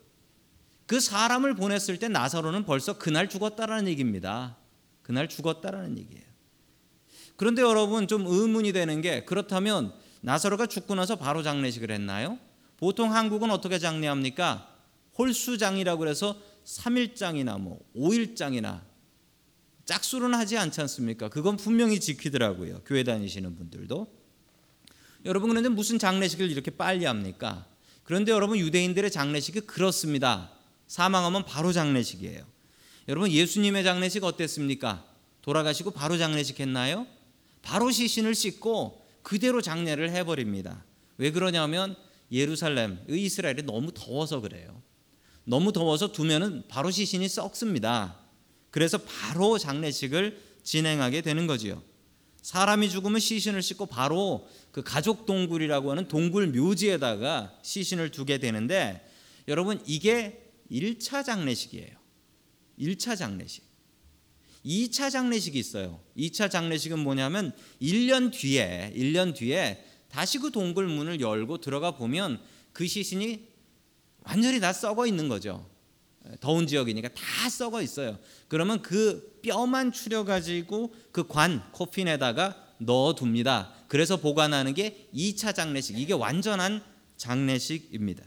그 0.87 1.01
사람을 1.01 1.53
보냈을 1.53 1.99
때 1.99 2.07
나사로는 2.07 2.63
벌써 2.63 2.97
그날 2.97 3.29
죽었다라는 3.29 3.87
얘기입니다. 3.89 4.57
그날 5.03 5.27
죽었다라는 5.27 5.97
얘기예요. 5.99 6.25
그런데 7.35 7.61
여러분 7.61 8.07
좀 8.07 8.25
의문이 8.25 8.71
되는 8.71 9.01
게 9.01 9.25
그렇다면 9.25 9.93
나사로가 10.21 10.65
죽고 10.65 10.95
나서 10.95 11.17
바로 11.17 11.43
장례식을 11.43 11.91
했나요? 11.91 12.39
보통 12.77 13.13
한국은 13.13 13.51
어떻게 13.51 13.79
장례합니까? 13.79 14.75
홀수장이라고 15.17 15.99
그래서 15.99 16.39
3일장이나 16.63 17.59
뭐 17.59 17.79
5일장이나 17.95 18.81
짝수는 19.85 20.33
하지 20.33 20.57
않지 20.57 20.81
않습니까? 20.81 21.27
그건 21.29 21.57
분명히 21.57 21.99
지키더라고요. 21.99 22.81
교회 22.85 23.03
다니시는 23.03 23.55
분들도. 23.55 24.07
여러분 25.27 25.49
그런데 25.49 25.69
무슨 25.69 25.99
장례식을 25.99 26.49
이렇게 26.49 26.71
빨리 26.71 27.05
합니까? 27.05 27.65
그런데 28.03 28.31
여러분 28.31 28.57
유대인들의 28.57 29.11
장례식이 29.11 29.61
그렇습니다. 29.61 30.49
사망하면 30.87 31.43
바로 31.45 31.73
장례식이에요. 31.73 32.41
여러분 33.09 33.31
예수님의 33.31 33.83
장례식 33.83 34.23
어땠습니까? 34.23 35.05
돌아가시고 35.41 35.91
바로 35.91 36.17
장례식 36.17 36.59
했나요? 36.59 37.05
바로 37.61 37.91
시신을 37.91 38.33
씻고 38.33 39.05
그대로 39.21 39.61
장례를 39.61 40.11
해버립니다. 40.11 40.85
왜 41.17 41.31
그러냐면 41.31 41.95
예루살렘, 42.31 42.99
이스라엘이 43.09 43.63
너무 43.63 43.91
더워서 43.93 44.39
그래요. 44.39 44.81
너무 45.43 45.71
더워서 45.73 46.11
두면은 46.11 46.63
바로 46.67 46.91
시신이 46.91 47.27
썩습니다. 47.27 48.17
그래서 48.71 48.97
바로 48.97 49.57
장례식을 49.57 50.41
진행하게 50.63 51.21
되는 51.21 51.47
거지요. 51.47 51.81
사람이 52.47 52.89
죽으면 52.89 53.19
시신을 53.19 53.61
싣고 53.61 53.87
바로 53.87 54.47
그 54.71 54.81
가족 54.81 55.25
동굴이라고 55.25 55.91
하는 55.91 56.07
동굴 56.07 56.47
묘지에다가 56.47 57.59
시신을 57.61 58.11
두게 58.11 58.37
되는데 58.37 59.05
여러분 59.49 59.83
이게 59.85 60.49
1차 60.71 61.25
장례식이에요. 61.25 61.89
1차 62.79 63.17
장례식. 63.17 63.65
2차 64.65 65.11
장례식이 65.11 65.59
있어요. 65.59 65.99
2차 66.15 66.49
장례식은 66.49 66.99
뭐냐면 66.99 67.51
1년 67.81 68.31
뒤에 68.31 68.93
1년 68.95 69.35
뒤에 69.35 69.83
다시 70.07 70.39
그 70.39 70.49
동굴 70.49 70.87
문을 70.87 71.19
열고 71.19 71.57
들어가 71.57 71.97
보면 71.97 72.39
그 72.71 72.87
시신이 72.87 73.45
완전히 74.23 74.61
다 74.61 74.71
썩어 74.71 75.05
있는 75.05 75.27
거죠. 75.27 75.69
더운 76.39 76.65
지역이니까 76.65 77.09
다 77.09 77.49
썩어 77.49 77.81
있어요. 77.81 78.17
그러면 78.47 78.81
그 78.81 79.36
뼈만 79.47 79.91
추려 79.93 80.25
가지고 80.25 80.93
그 81.11 81.27
관 81.27 81.63
코핀에다가 81.71 82.55
넣어 82.79 83.15
둡니다. 83.15 83.71
그래서 83.87 84.17
보관하는 84.17 84.73
게 84.73 85.07
2차 85.15 85.55
장례식. 85.55 85.97
이게 85.97 86.13
완전한 86.13 86.81
장례식입니다. 87.15 88.23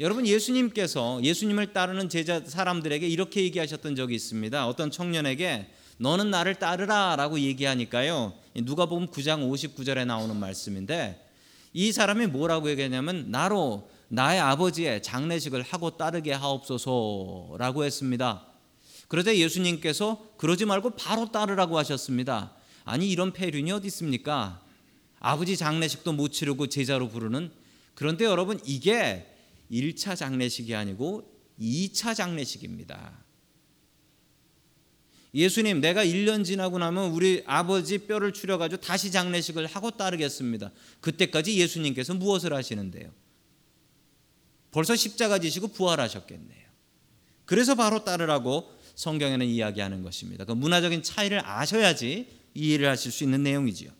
여러분 0.00 0.26
예수님께서 0.26 1.20
예수님을 1.22 1.72
따르는 1.72 2.08
제자 2.08 2.40
사람들에게 2.44 3.06
이렇게 3.06 3.42
얘기하셨던 3.42 3.94
적이 3.96 4.14
있습니다. 4.14 4.66
어떤 4.66 4.90
청년에게 4.90 5.66
너는 5.98 6.30
나를 6.30 6.54
따르라라고 6.54 7.38
얘기하니까요. 7.40 8.32
누가 8.64 8.86
보면 8.86 9.08
9장 9.08 9.48
59절에 9.50 10.06
나오는 10.06 10.34
말씀인데 10.36 11.28
이 11.72 11.92
사람이 11.92 12.28
뭐라고 12.28 12.70
얘기하냐면 12.70 13.30
나로 13.30 13.90
나의 14.08 14.40
아버지의 14.40 15.02
장례식을 15.02 15.62
하고 15.62 15.96
따르게 15.96 16.32
하옵소서라고 16.32 17.84
했습니다. 17.84 18.51
그러자 19.12 19.36
예수님께서 19.36 20.26
그러지 20.38 20.64
말고 20.64 20.96
바로 20.96 21.30
따르라고 21.30 21.76
하셨습니다. 21.76 22.56
아니 22.86 23.10
이런 23.10 23.34
폐륜이 23.34 23.70
어디 23.70 23.88
있습니까? 23.88 24.64
아버지 25.20 25.58
장례식도 25.58 26.14
못 26.14 26.28
치르고 26.28 26.68
제자로 26.68 27.10
부르는 27.10 27.52
그런데 27.94 28.24
여러분 28.24 28.58
이게 28.64 29.30
1차 29.70 30.16
장례식이 30.16 30.74
아니고 30.74 31.30
2차 31.60 32.16
장례식입니다. 32.16 33.22
예수님, 35.34 35.82
내가 35.82 36.02
1년 36.06 36.42
지나고 36.42 36.78
나면 36.78 37.10
우리 37.10 37.42
아버지 37.44 37.98
뼈를 37.98 38.32
추려 38.32 38.56
가지고 38.56 38.80
다시 38.80 39.12
장례식을 39.12 39.66
하고 39.66 39.90
따르겠습니다. 39.90 40.72
그때까지 41.02 41.58
예수님께서 41.58 42.14
무엇을 42.14 42.54
하시는데요? 42.54 43.10
벌써 44.70 44.96
십자가 44.96 45.38
지시고 45.38 45.68
부활하셨겠네요. 45.68 46.62
그래서 47.44 47.74
바로 47.74 48.04
따르라고 48.04 48.80
성경에는 48.94 49.46
이야기하는 49.46 50.02
것입니다. 50.02 50.44
그 50.44 50.52
문화적인 50.52 51.02
차이를 51.02 51.42
아셔야지 51.44 52.28
이해를 52.54 52.88
하실 52.88 53.10
수 53.12 53.24
있는 53.24 53.42
내용이지요. 53.42 53.90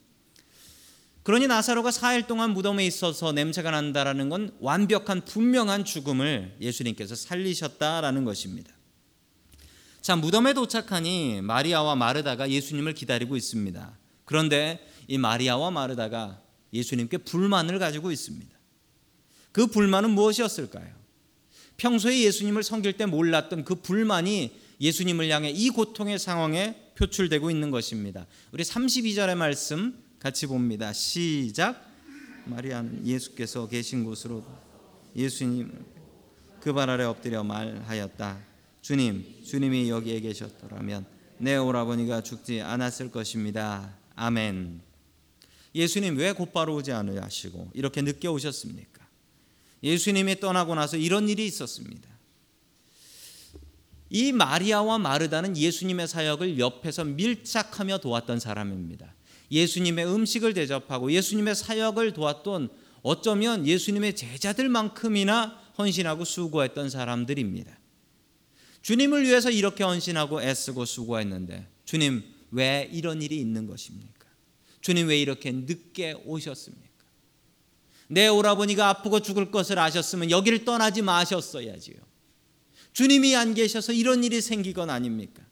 그러니 1.22 1.46
나사로가 1.46 1.90
4일 1.90 2.26
동안 2.26 2.52
무덤에 2.52 2.84
있어서 2.86 3.32
냄새가 3.32 3.70
난다라는 3.70 4.28
건 4.28 4.54
완벽한 4.58 5.24
분명한 5.24 5.84
죽음을 5.84 6.56
예수님께서 6.60 7.14
살리셨다라는 7.14 8.24
것입니다. 8.24 8.72
자, 10.00 10.16
무덤에 10.16 10.52
도착하니 10.52 11.42
마리아와 11.42 11.94
마르다가 11.94 12.50
예수님을 12.50 12.94
기다리고 12.94 13.36
있습니다. 13.36 13.96
그런데 14.24 14.84
이 15.06 15.16
마리아와 15.16 15.70
마르다가 15.70 16.42
예수님께 16.72 17.18
불만을 17.18 17.78
가지고 17.78 18.10
있습니다. 18.10 18.50
그 19.52 19.68
불만은 19.68 20.10
무엇이었을까요? 20.10 20.90
평소에 21.76 22.20
예수님을 22.22 22.64
섬길 22.64 22.94
때 22.94 23.06
몰랐던 23.06 23.64
그 23.64 23.76
불만이 23.76 24.50
예수님을 24.82 25.30
향해 25.30 25.48
이 25.50 25.70
고통의 25.70 26.18
상황에 26.18 26.76
표출되고 26.96 27.50
있는 27.50 27.70
것입니다. 27.70 28.26
우리 28.50 28.64
32절의 28.64 29.36
말씀 29.36 30.02
같이 30.18 30.46
봅니다. 30.46 30.92
시작. 30.92 31.88
마리아는 32.46 33.06
예수께서 33.06 33.68
계신 33.68 34.04
곳으로 34.04 34.44
예수님 35.14 35.72
그 36.60 36.72
발 36.72 36.90
아래 36.90 37.04
엎드려 37.04 37.42
말하였다. 37.42 38.38
주님, 38.82 39.42
주님이 39.44 39.88
여기에 39.90 40.20
계셨더라면 40.20 41.06
내 41.38 41.56
오라버니가 41.56 42.22
죽지 42.22 42.60
않았을 42.60 43.10
것입니다. 43.10 43.96
아멘. 44.14 44.80
예수님 45.74 46.16
왜 46.16 46.32
곧바로 46.32 46.76
오지 46.76 46.92
않으시고 46.92 47.70
이렇게 47.74 48.02
늦게 48.02 48.28
오셨습니까? 48.28 49.06
예수님이 49.82 50.38
떠나고 50.38 50.74
나서 50.74 50.96
이런 50.96 51.28
일이 51.28 51.46
있었습니다. 51.46 52.11
이 54.14 54.30
마리아와 54.30 54.98
마르다는 54.98 55.56
예수님의 55.56 56.06
사역을 56.06 56.58
옆에서 56.58 57.02
밀착하며 57.02 57.96
도왔던 57.98 58.40
사람입니다. 58.40 59.14
예수님의 59.50 60.06
음식을 60.06 60.52
대접하고 60.52 61.10
예수님의 61.10 61.54
사역을 61.54 62.12
도왔던 62.12 62.68
어쩌면 63.00 63.66
예수님의 63.66 64.14
제자들만큼이나 64.14 65.58
헌신하고 65.78 66.26
수고했던 66.26 66.90
사람들입니다. 66.90 67.78
주님을 68.82 69.24
위해서 69.24 69.50
이렇게 69.50 69.82
헌신하고 69.82 70.42
애쓰고 70.42 70.84
수고했는데 70.84 71.66
주님 71.86 72.22
왜 72.50 72.90
이런 72.92 73.22
일이 73.22 73.38
있는 73.38 73.66
것입니까? 73.66 74.26
주님 74.82 75.08
왜 75.08 75.22
이렇게 75.22 75.52
늦게 75.52 76.16
오셨습니까? 76.26 76.82
내 78.08 78.28
오라버니가 78.28 78.90
아프고 78.90 79.20
죽을 79.20 79.50
것을 79.50 79.78
아셨으면 79.78 80.30
여기를 80.30 80.66
떠나지 80.66 81.00
마셨어야지요. 81.00 82.11
주님이 82.92 83.36
안 83.36 83.54
계셔서 83.54 83.92
이런 83.92 84.22
일이 84.24 84.40
생기건 84.40 84.90
아닙니까? 84.90 85.42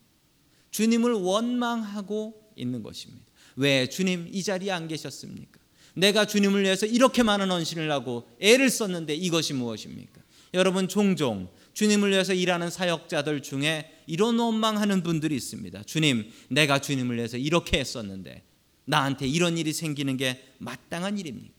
주님을 0.71 1.13
원망하고 1.13 2.53
있는 2.57 2.83
것입니다. 2.83 3.25
왜 3.57 3.89
주님 3.89 4.29
이 4.33 4.43
자리에 4.43 4.71
안 4.71 4.89
계셨습니까? 4.89 5.59
내가 5.95 6.27
주님을 6.27 6.63
위해서 6.63 6.87
이렇게 6.87 7.23
많은 7.23 7.51
헌신을 7.51 7.91
하고 7.91 8.29
애를 8.41 8.71
썼는데 8.71 9.15
이것이 9.15 9.55
무엇입니까? 9.55 10.21
여러분 10.55 10.89
종종 10.89 11.49
주님을 11.75 12.11
위해서 12.11 12.35
일하는 12.35 12.71
사역자들 12.71 13.43
중에 13.43 13.91
이런 14.07 14.39
원망하는 14.39 15.03
분들이 15.03 15.37
있습니다. 15.37 15.85
주님, 15.85 16.31
내가 16.49 16.81
주님을 16.81 17.17
위해서 17.17 17.37
이렇게 17.37 17.79
했었는데 17.79 18.43
나한테 18.85 19.27
이런 19.27 19.57
일이 19.57 19.73
생기는 19.73 20.17
게 20.17 20.45
마땅한 20.59 21.19
일입니까? 21.19 21.55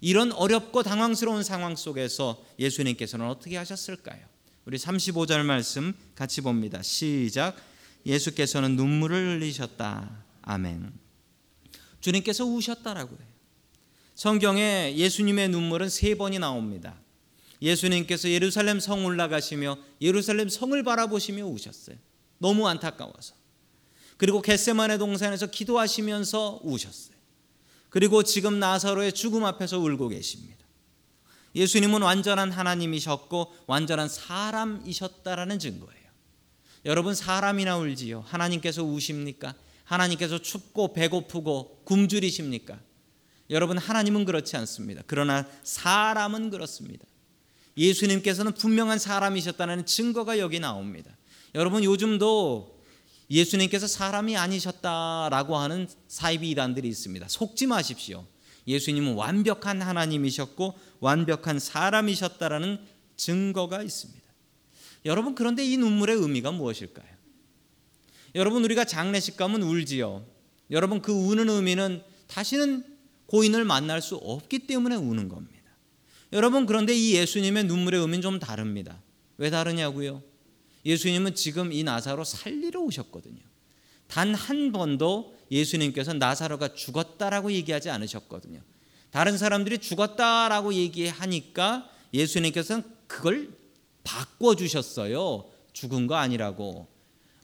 이런 0.00 0.32
어렵고 0.32 0.82
당황스러운 0.82 1.44
상황 1.44 1.76
속에서 1.76 2.44
예수님께서는 2.58 3.26
어떻게 3.26 3.56
하셨을까요? 3.56 4.31
우리 4.64 4.78
35절 4.78 5.42
말씀 5.44 5.92
같이 6.14 6.40
봅니다. 6.40 6.82
시작. 6.82 7.56
예수께서는 8.06 8.76
눈물을 8.76 9.40
흘리셨다. 9.40 10.24
아멘. 10.42 10.92
주님께서 12.00 12.44
우셨다라고 12.44 13.16
해요. 13.16 13.32
성경에 14.14 14.94
예수님의 14.96 15.48
눈물은 15.48 15.88
세 15.88 16.14
번이 16.14 16.38
나옵니다. 16.38 16.96
예수님께서 17.60 18.28
예루살렘 18.28 18.78
성 18.78 19.04
올라가시며 19.04 19.78
예루살렘 20.00 20.48
성을 20.48 20.80
바라보시며 20.82 21.44
우셨어요. 21.44 21.96
너무 22.38 22.68
안타까워서. 22.68 23.34
그리고 24.16 24.42
겟세만의 24.42 24.98
동산에서 24.98 25.46
기도하시면서 25.46 26.60
우셨어요. 26.62 27.16
그리고 27.88 28.22
지금 28.22 28.58
나사로의 28.60 29.12
죽음 29.12 29.44
앞에서 29.44 29.78
울고 29.78 30.08
계십니다. 30.08 30.61
예수님은 31.54 32.02
완전한 32.02 32.50
하나님이셨고 32.50 33.54
완전한 33.66 34.08
사람이셨다라는 34.08 35.58
증거예요. 35.58 36.02
여러분 36.84 37.14
사람이나 37.14 37.76
울지요. 37.76 38.24
하나님께서 38.26 38.82
우십니까? 38.82 39.54
하나님께서 39.84 40.38
춥고 40.38 40.94
배고프고 40.94 41.82
굶주리십니까? 41.84 42.78
여러분 43.50 43.76
하나님은 43.78 44.24
그렇지 44.24 44.56
않습니다. 44.56 45.02
그러나 45.06 45.46
사람은 45.62 46.50
그렇습니다. 46.50 47.04
예수님께서는 47.76 48.52
분명한 48.54 48.98
사람이셨다는 48.98 49.86
증거가 49.86 50.38
여기 50.38 50.58
나옵니다. 50.60 51.16
여러분 51.54 51.84
요즘도 51.84 52.82
예수님께서 53.30 53.86
사람이 53.86 54.36
아니셨다라고 54.36 55.56
하는 55.56 55.88
사이비 56.08 56.50
이단들이 56.50 56.88
있습니다. 56.88 57.28
속지 57.28 57.66
마십시오. 57.66 58.26
예수님은 58.66 59.14
완벽한 59.14 59.82
하나님이셨고 59.82 60.78
완벽한 61.02 61.58
사람이셨다라는 61.58 62.78
증거가 63.16 63.82
있습니다. 63.82 64.22
여러분 65.04 65.34
그런데 65.34 65.64
이 65.64 65.76
눈물의 65.76 66.16
의미가 66.16 66.52
무엇일까요? 66.52 67.12
여러분 68.36 68.64
우리가 68.64 68.84
장례식 68.84 69.36
가면 69.36 69.62
울지요. 69.62 70.24
여러분 70.70 71.02
그 71.02 71.12
우는 71.12 71.50
의미는 71.50 72.02
다시는 72.28 72.84
고인을 73.26 73.64
만날 73.64 74.00
수 74.00 74.14
없기 74.14 74.60
때문에 74.60 74.94
우는 74.94 75.28
겁니다. 75.28 75.52
여러분 76.32 76.66
그런데 76.66 76.94
이 76.94 77.14
예수님의 77.16 77.64
눈물의 77.64 78.00
의미는 78.00 78.22
좀 78.22 78.38
다릅니다. 78.38 79.02
왜 79.38 79.50
다르냐고요? 79.50 80.22
예수님은 80.84 81.34
지금 81.34 81.72
이 81.72 81.82
나사로 81.82 82.22
살리러 82.22 82.80
오셨거든요. 82.80 83.40
단 84.06 84.34
한 84.34 84.70
번도 84.70 85.36
예수님께서 85.50 86.12
나사로가 86.12 86.74
죽었다라고 86.74 87.50
얘기하지 87.52 87.90
않으셨거든요. 87.90 88.60
다른 89.12 89.36
사람들이 89.36 89.78
죽었다라고 89.78 90.72
얘기하니까 90.72 91.88
예수님께서는 92.14 92.82
그걸 93.06 93.50
바꿔 94.02 94.56
주셨어요. 94.56 95.44
죽은 95.74 96.06
거 96.06 96.16
아니라고. 96.16 96.88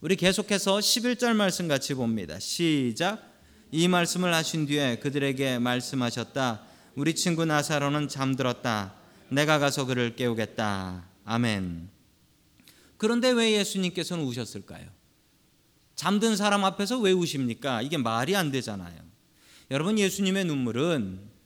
우리 0.01 0.17
계속해서 0.17 0.79
11절 0.79 1.35
말씀 1.35 1.69
같이 1.69 1.93
봅니다. 1.93 2.39
시작. 2.39 3.23
이 3.71 3.87
말씀을 3.87 4.33
하신 4.33 4.65
뒤에 4.65 4.97
그들에게 4.97 5.59
말씀하셨다. 5.59 6.63
우리 6.95 7.15
친구 7.15 7.45
나사로는 7.45 8.09
잠들었다. 8.09 8.95
내가 9.29 9.59
가서 9.59 9.85
그를 9.85 10.17
깨우겠다. 10.17 11.07
아멘. 11.27 11.91
그런데 12.97 13.31
왜 13.31 13.53
예수님께서는 13.53 14.25
우셨을까요? 14.25 14.87
잠든 15.97 16.35
사람 16.35 16.65
앞에서 16.65 16.99
왜 16.99 17.13
우십니까? 17.13 17.83
이게 17.83 17.99
말이 17.99 18.35
안 18.35 18.51
되잖아요. 18.51 18.97
여러분 19.71 19.99
예수님의 19.99 20.47
눈물은 20.47 21.38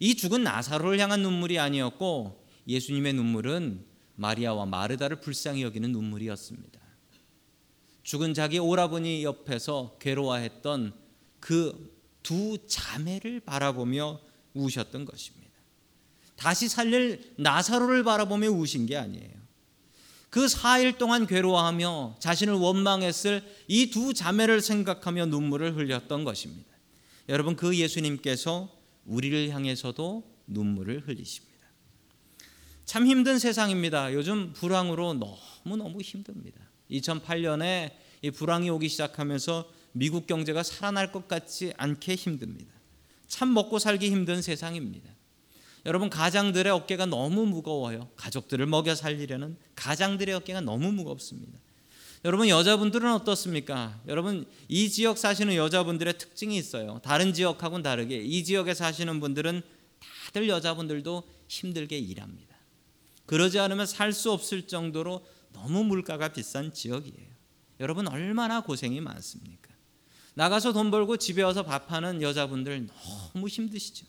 이 0.00 0.14
죽은 0.14 0.42
나사로를 0.44 0.98
향한 1.00 1.22
눈물이 1.22 1.58
아니었고 1.58 2.46
예수님의 2.66 3.14
눈물은 3.14 3.84
마리아와 4.16 4.66
마르다를 4.66 5.20
불쌍히 5.20 5.62
여기는 5.62 5.92
눈물이었습니다. 5.92 6.78
죽은 8.02 8.34
자기 8.34 8.58
오라버니 8.58 9.24
옆에서 9.24 9.96
괴로워했던 10.00 10.94
그 11.40 11.98
두 12.28 12.58
자매를 12.66 13.40
바라보며 13.40 14.20
우셨던 14.52 15.06
것입니다. 15.06 15.48
다시 16.36 16.68
살릴 16.68 17.34
나사로를 17.38 18.04
바라보며 18.04 18.48
우신 18.50 18.84
게 18.84 18.98
아니에요. 18.98 19.32
그 20.28 20.44
4일 20.44 20.98
동안 20.98 21.26
괴로워하며 21.26 22.16
자신을 22.18 22.52
원망했을 22.52 23.42
이 23.68 23.90
두 23.90 24.12
자매를 24.12 24.60
생각하며 24.60 25.24
눈물을 25.26 25.74
흘렸던 25.76 26.24
것입니다. 26.24 26.68
여러분 27.30 27.56
그 27.56 27.74
예수님께서 27.74 28.68
우리를 29.08 29.50
향해서도 29.50 30.22
눈물을 30.46 31.08
흘리십니다. 31.08 31.58
참 32.84 33.06
힘든 33.06 33.38
세상입니다. 33.38 34.14
요즘 34.14 34.52
불황으로 34.52 35.14
너무너무 35.14 36.00
힘듭니다. 36.00 36.60
2008년에 36.90 37.92
이 38.22 38.30
불황이 38.30 38.70
오기 38.70 38.88
시작하면서 38.88 39.70
미국 39.92 40.26
경제가 40.26 40.62
살아날 40.62 41.12
것 41.12 41.28
같지 41.28 41.72
않게 41.76 42.14
힘듭니다. 42.14 42.72
참 43.26 43.52
먹고 43.52 43.78
살기 43.78 44.10
힘든 44.10 44.40
세상입니다. 44.40 45.10
여러분 45.86 46.10
가장들의 46.10 46.70
어깨가 46.72 47.06
너무 47.06 47.46
무거워요. 47.46 48.10
가족들을 48.16 48.66
먹여 48.66 48.94
살리려는 48.94 49.56
가장들의 49.74 50.34
어깨가 50.34 50.60
너무 50.60 50.92
무겁습니다. 50.92 51.58
여러분 52.24 52.48
여자분들은 52.48 53.12
어떻습니까? 53.12 54.00
여러분 54.08 54.44
이 54.68 54.90
지역 54.90 55.18
사시는 55.18 55.54
여자분들의 55.54 56.18
특징이 56.18 56.56
있어요. 56.56 57.00
다른 57.02 57.32
지역하고는 57.32 57.82
다르게 57.82 58.18
이 58.18 58.42
지역에 58.44 58.74
사시는 58.74 59.20
분들은 59.20 59.62
다들 60.26 60.48
여자분들도 60.48 61.22
힘들게 61.48 61.96
일합니다. 61.98 62.56
그러지 63.26 63.58
않으면 63.58 63.86
살 63.86 64.12
수 64.12 64.32
없을 64.32 64.66
정도로 64.66 65.24
너무 65.52 65.84
물가가 65.84 66.28
비싼 66.28 66.72
지역이에요. 66.72 67.28
여러분 67.80 68.08
얼마나 68.08 68.62
고생이 68.62 69.00
많습니까? 69.00 69.68
나가서 70.34 70.72
돈 70.72 70.90
벌고 70.90 71.16
집에 71.16 71.42
와서 71.42 71.62
밥하는 71.62 72.22
여자분들 72.22 72.88
너무 73.32 73.48
힘드시죠. 73.48 74.06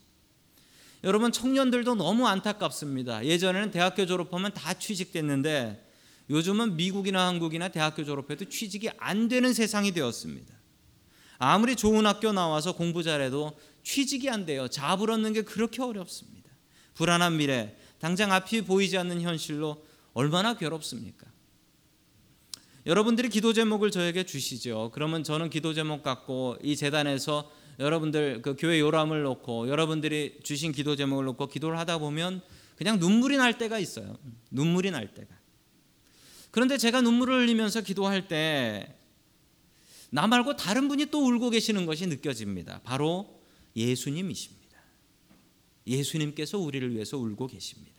여러분 1.04 1.32
청년들도 1.32 1.96
너무 1.96 2.28
안타깝습니다. 2.28 3.26
예전에는 3.26 3.72
대학교 3.72 4.06
졸업하면 4.06 4.54
다 4.54 4.74
취직됐는데 4.74 5.89
요즘은 6.30 6.76
미국이나 6.76 7.28
한국이나 7.28 7.70
대학교 7.70 8.04
졸업해도 8.04 8.46
취직이 8.46 8.90
안 8.98 9.28
되는 9.28 9.54
세상이 9.54 9.92
되었습니다. 9.92 10.54
아무리 11.40 11.76
좋은 11.76 12.06
학교 12.06 12.32
나와서 12.32 12.74
공부 12.74 13.02
잘해도 13.02 13.58
취직이 13.82 14.30
안 14.30 14.46
돼요. 14.46 14.68
잡을 14.68 15.10
얻는 15.10 15.34
게 15.34 15.42
그렇게 15.42 15.82
어렵습니다. 15.82 16.50
불안한 16.94 17.38
미래, 17.38 17.76
당장 18.00 18.32
앞이 18.32 18.62
보이지 18.64 18.98
않는 18.98 19.22
현실로 19.22 19.84
얼마나 20.14 20.56
괴롭습니까? 20.58 21.28
여러분들이 22.86 23.30
기도 23.30 23.54
제목을 23.54 23.92
저에게 23.92 24.26
주시죠. 24.26 24.92
그러면 24.94 25.24
저는 25.24 25.50
기도 25.50 25.74
제목 25.74 26.04
갖고 26.04 26.58
이 26.62 26.76
재단에서 26.76 27.52
여러분들 27.80 28.42
그 28.42 28.56
교회 28.58 28.80
요람을 28.80 29.22
놓고 29.24 29.70
여러분들이 29.70 30.40
주신 30.44 30.72
기도 30.72 30.96
제목을 30.96 31.26
놓고 31.26 31.48
기도를 31.48 31.78
하다 31.80 32.00
보면 32.00 32.42
그냥 32.76 33.00
눈물이 33.00 33.38
날 33.38 33.58
때가 33.58 33.80
있어요. 33.80 34.18
눈물이 34.52 34.92
날 34.92 35.14
때가. 35.14 35.39
그런데 36.52 36.78
제가 36.78 37.02
눈물을 37.02 37.42
흘리면서 37.42 37.82
기도할 37.82 38.28
때 38.28 39.00
나 40.12 40.28
말고 40.28 40.56
다른 40.56 40.88
분이 40.88 41.08
또 41.08 41.26
울고 41.26 41.52
계시는 41.52 41.86
것이 41.86 42.08
느껴집니다. 42.08 42.82
바로 42.84 43.42
예수님이십니다. 43.76 44.60
예수님께서 45.86 46.58
우리를 46.58 46.94
위해서 46.94 47.18
울고 47.18 47.48
계십니다. 47.48 47.98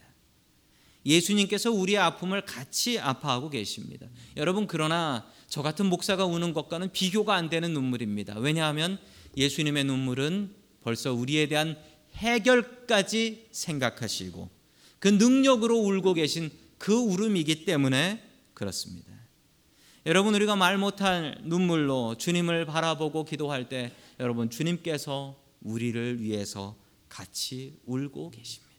예수님께서 1.07 1.71
우리의 1.71 1.99
아픔을 1.99 2.45
같이 2.45 2.99
아파하고 2.99 3.49
계십니다. 3.49 4.07
여러분 4.37 4.67
그러나 4.67 5.27
저 5.49 5.63
같은 5.63 5.87
목사가 5.87 6.27
우는 6.27 6.53
것과는 6.53 6.93
비교가 6.93 7.35
안 7.35 7.49
되는 7.49 7.73
눈물입니다. 7.73 8.39
왜냐하면 8.39 8.99
예수님의 9.37 9.85
눈물은 9.85 10.55
벌써 10.83 11.15
우리에 11.15 11.49
대한 11.49 11.79
해결까지 12.15 13.47
생각하시고 13.51 14.51
그 14.99 15.09
능력으로 15.09 15.79
울고 15.79 16.15
계신 16.15 16.51
그 16.77 16.93
울음이기 16.93 17.65
때문에 17.65 18.30
그렇습니다. 18.61 19.11
여러분 20.05 20.35
우리가 20.35 20.55
말 20.55 20.77
못할 20.77 21.38
눈물로 21.44 22.18
주님을 22.18 22.66
바라보고 22.66 23.25
기도할 23.25 23.70
때 23.70 23.90
여러분 24.18 24.51
주님께서 24.51 25.42
우리를 25.62 26.20
위해서 26.20 26.77
같이 27.09 27.79
울고 27.87 28.31
계십니다. 28.31 28.70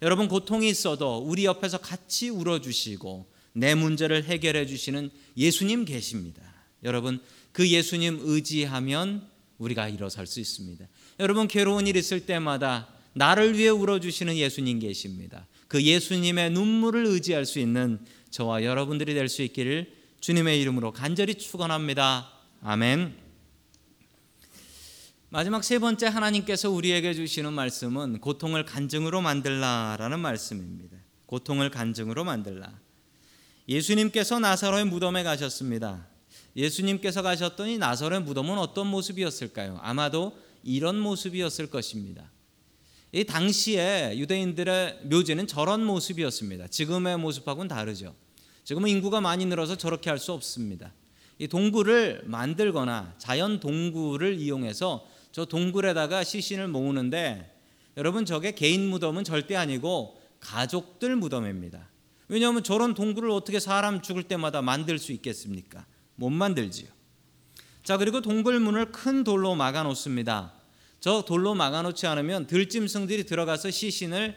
여러분 0.00 0.28
고통이 0.28 0.66
있어도 0.70 1.18
우리 1.18 1.44
옆에서 1.44 1.76
같이 1.76 2.30
울어 2.30 2.62
주시고 2.62 3.30
내 3.52 3.74
문제를 3.74 4.24
해결해 4.24 4.64
주시는 4.64 5.10
예수님 5.36 5.84
계십니다. 5.84 6.40
여러분 6.82 7.20
그 7.52 7.68
예수님 7.68 8.20
의지하면 8.22 9.28
우리가 9.58 9.90
일어설 9.90 10.26
수 10.26 10.40
있습니다. 10.40 10.86
여러분 11.18 11.48
괴로운 11.48 11.86
일 11.86 11.96
있을 11.96 12.24
때마다 12.24 12.88
나를 13.12 13.58
위해 13.58 13.68
울어 13.68 14.00
주시는 14.00 14.36
예수님 14.36 14.78
계십니다. 14.78 15.46
그 15.68 15.82
예수님의 15.82 16.50
눈물을 16.50 17.06
의지할 17.06 17.44
수 17.46 17.60
있는 17.60 18.00
저와 18.30 18.64
여러분들이 18.64 19.14
될 19.14 19.28
수 19.28 19.42
있기를 19.42 19.92
주님의 20.20 20.60
이름으로 20.60 20.92
간절히 20.92 21.34
축원합니다. 21.34 22.30
아멘. 22.62 23.16
마지막 25.30 25.62
세 25.62 25.78
번째 25.78 26.06
하나님께서 26.06 26.70
우리에게 26.70 27.14
주시는 27.14 27.52
말씀은 27.52 28.20
고통을 28.20 28.64
간증으로 28.64 29.20
만들라라는 29.20 30.18
말씀입니다. 30.18 30.96
고통을 31.26 31.70
간증으로 31.70 32.24
만들라. 32.24 32.72
예수님께서 33.68 34.40
나사로의 34.40 34.86
무덤에 34.86 35.22
가셨습니다. 35.22 36.06
예수님께서 36.56 37.22
가셨더니 37.22 37.78
나사로의 37.78 38.22
무덤은 38.22 38.58
어떤 38.58 38.88
모습이었을까요? 38.88 39.78
아마도 39.82 40.36
이런 40.64 40.98
모습이었을 40.98 41.70
것입니다. 41.70 42.30
이 43.12 43.24
당시에 43.24 44.16
유대인들의 44.18 45.00
묘지는 45.04 45.46
저런 45.46 45.84
모습이었습니다. 45.84 46.68
지금의 46.68 47.18
모습하고는 47.18 47.66
다르죠. 47.68 48.14
지금은 48.64 48.88
인구가 48.88 49.20
많이 49.20 49.46
늘어서 49.46 49.76
저렇게 49.76 50.10
할 50.10 50.18
수 50.18 50.32
없습니다. 50.32 50.92
이 51.38 51.48
동굴을 51.48 52.22
만들거나 52.26 53.14
자연 53.18 53.58
동굴을 53.58 54.38
이용해서 54.38 55.06
저 55.32 55.44
동굴에다가 55.44 56.22
시신을 56.22 56.68
모으는데 56.68 57.56
여러분 57.96 58.24
저게 58.24 58.52
개인 58.52 58.88
무덤은 58.88 59.24
절대 59.24 59.56
아니고 59.56 60.20
가족들 60.38 61.16
무덤입니다. 61.16 61.88
왜냐하면 62.28 62.62
저런 62.62 62.94
동굴을 62.94 63.30
어떻게 63.30 63.58
사람 63.58 64.02
죽을 64.02 64.22
때마다 64.22 64.62
만들 64.62 64.98
수 64.98 65.10
있겠습니까? 65.12 65.84
못 66.14 66.30
만들지요. 66.30 66.88
자 67.82 67.96
그리고 67.96 68.20
동굴 68.20 68.60
문을 68.60 68.92
큰 68.92 69.24
돌로 69.24 69.56
막아 69.56 69.82
놓습니다. 69.82 70.59
저 71.00 71.22
돌로 71.22 71.54
막아 71.54 71.82
놓지 71.82 72.06
않으면 72.06 72.46
들짐승들이 72.46 73.24
들어가서 73.24 73.70
시신을 73.70 74.36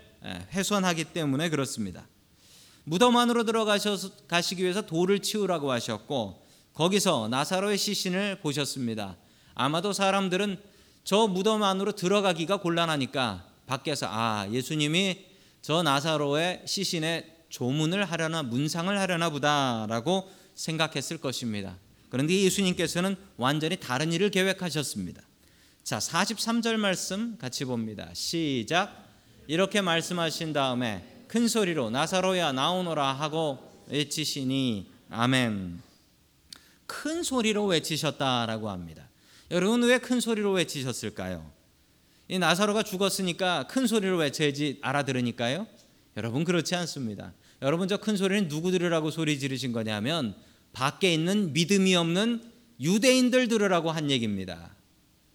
훼손하기 0.53 1.05
때문에 1.05 1.49
그렇습니다. 1.49 2.07
무덤 2.85 3.17
안으로 3.17 3.43
들어가셔서 3.43 4.11
가시기 4.27 4.63
위해서 4.63 4.81
돌을 4.81 5.19
치우라고 5.19 5.71
하셨고 5.71 6.41
거기서 6.73 7.27
나사로의 7.29 7.77
시신을 7.77 8.39
보셨습니다. 8.41 9.17
아마도 9.55 9.93
사람들은 9.93 10.57
저 11.03 11.27
무덤 11.27 11.63
안으로 11.63 11.91
들어가기가 11.91 12.57
곤란하니까 12.57 13.45
밖에서 13.67 14.07
아 14.09 14.47
예수님이 14.51 15.25
저 15.61 15.83
나사로의 15.83 16.63
시신에 16.65 17.29
조문을 17.49 18.05
하려나 18.05 18.41
문상을 18.41 18.97
하려나 18.97 19.29
보다라고 19.29 20.29
생각했을 20.55 21.17
것입니다. 21.17 21.77
그런데 22.09 22.33
예수님께서는 22.41 23.15
완전히 23.37 23.77
다른 23.77 24.11
일을 24.11 24.31
계획하셨습니다. 24.31 25.21
자, 25.83 25.97
43절 25.99 26.77
말씀 26.77 27.37
같이 27.37 27.65
봅니다. 27.65 28.09
시작. 28.13 29.05
이렇게 29.47 29.81
말씀하신 29.81 30.53
다음에 30.53 31.25
큰 31.27 31.47
소리로 31.47 31.89
나사로야 31.89 32.53
나오너라 32.53 33.11
하고 33.13 33.59
외치시니 33.87 34.89
아멘. 35.09 35.81
큰 36.85 37.23
소리로 37.23 37.65
외치셨다라고 37.65 38.69
합니다. 38.69 39.09
여러분 39.51 39.83
왜 39.83 39.97
큰 39.97 40.19
소리로 40.21 40.51
외치셨을까요? 40.53 41.51
이 42.29 42.39
나사로가 42.39 42.83
죽었으니까 42.83 43.67
큰 43.67 43.85
소리로 43.85 44.17
외쳐야지 44.17 44.79
알아들으니까요. 44.81 45.67
여러분 46.15 46.45
그렇지 46.45 46.75
않습니다. 46.75 47.33
여러분 47.61 47.87
저 47.89 47.97
큰 47.97 48.15
소리는 48.15 48.47
누구 48.47 48.71
들으라고 48.71 49.11
소리 49.11 49.37
지르신 49.37 49.73
거냐면 49.73 50.35
밖에 50.71 51.13
있는 51.13 51.51
믿음이 51.51 51.93
없는 51.95 52.41
유대인들 52.79 53.49
들으라고 53.49 53.91
한 53.91 54.09
얘기입니다. 54.09 54.73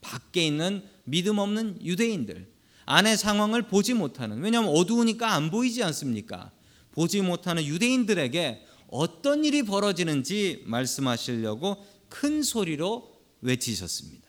밖에 0.00 0.46
있는 0.46 0.82
믿음 1.04 1.38
없는 1.38 1.84
유대인들. 1.84 2.48
안의 2.86 3.18
상황을 3.18 3.62
보지 3.62 3.94
못하는 3.94 4.40
왜냐하면 4.40 4.70
어두우니까 4.74 5.32
안 5.32 5.50
보이지 5.50 5.82
않습니까? 5.84 6.50
보지 6.92 7.20
못하는 7.20 7.64
유대인들에게 7.64 8.64
어떤 8.90 9.44
일이 9.44 9.62
벌어지는지 9.62 10.62
말씀하시려고 10.64 11.84
큰 12.08 12.42
소리로 12.42 13.14
외치셨습니다. 13.42 14.26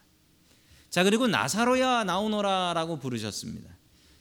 자 0.90 1.04
그리고 1.04 1.28
나사로야 1.28 2.04
나오너라라고 2.04 3.00
부르셨습니다. 3.00 3.70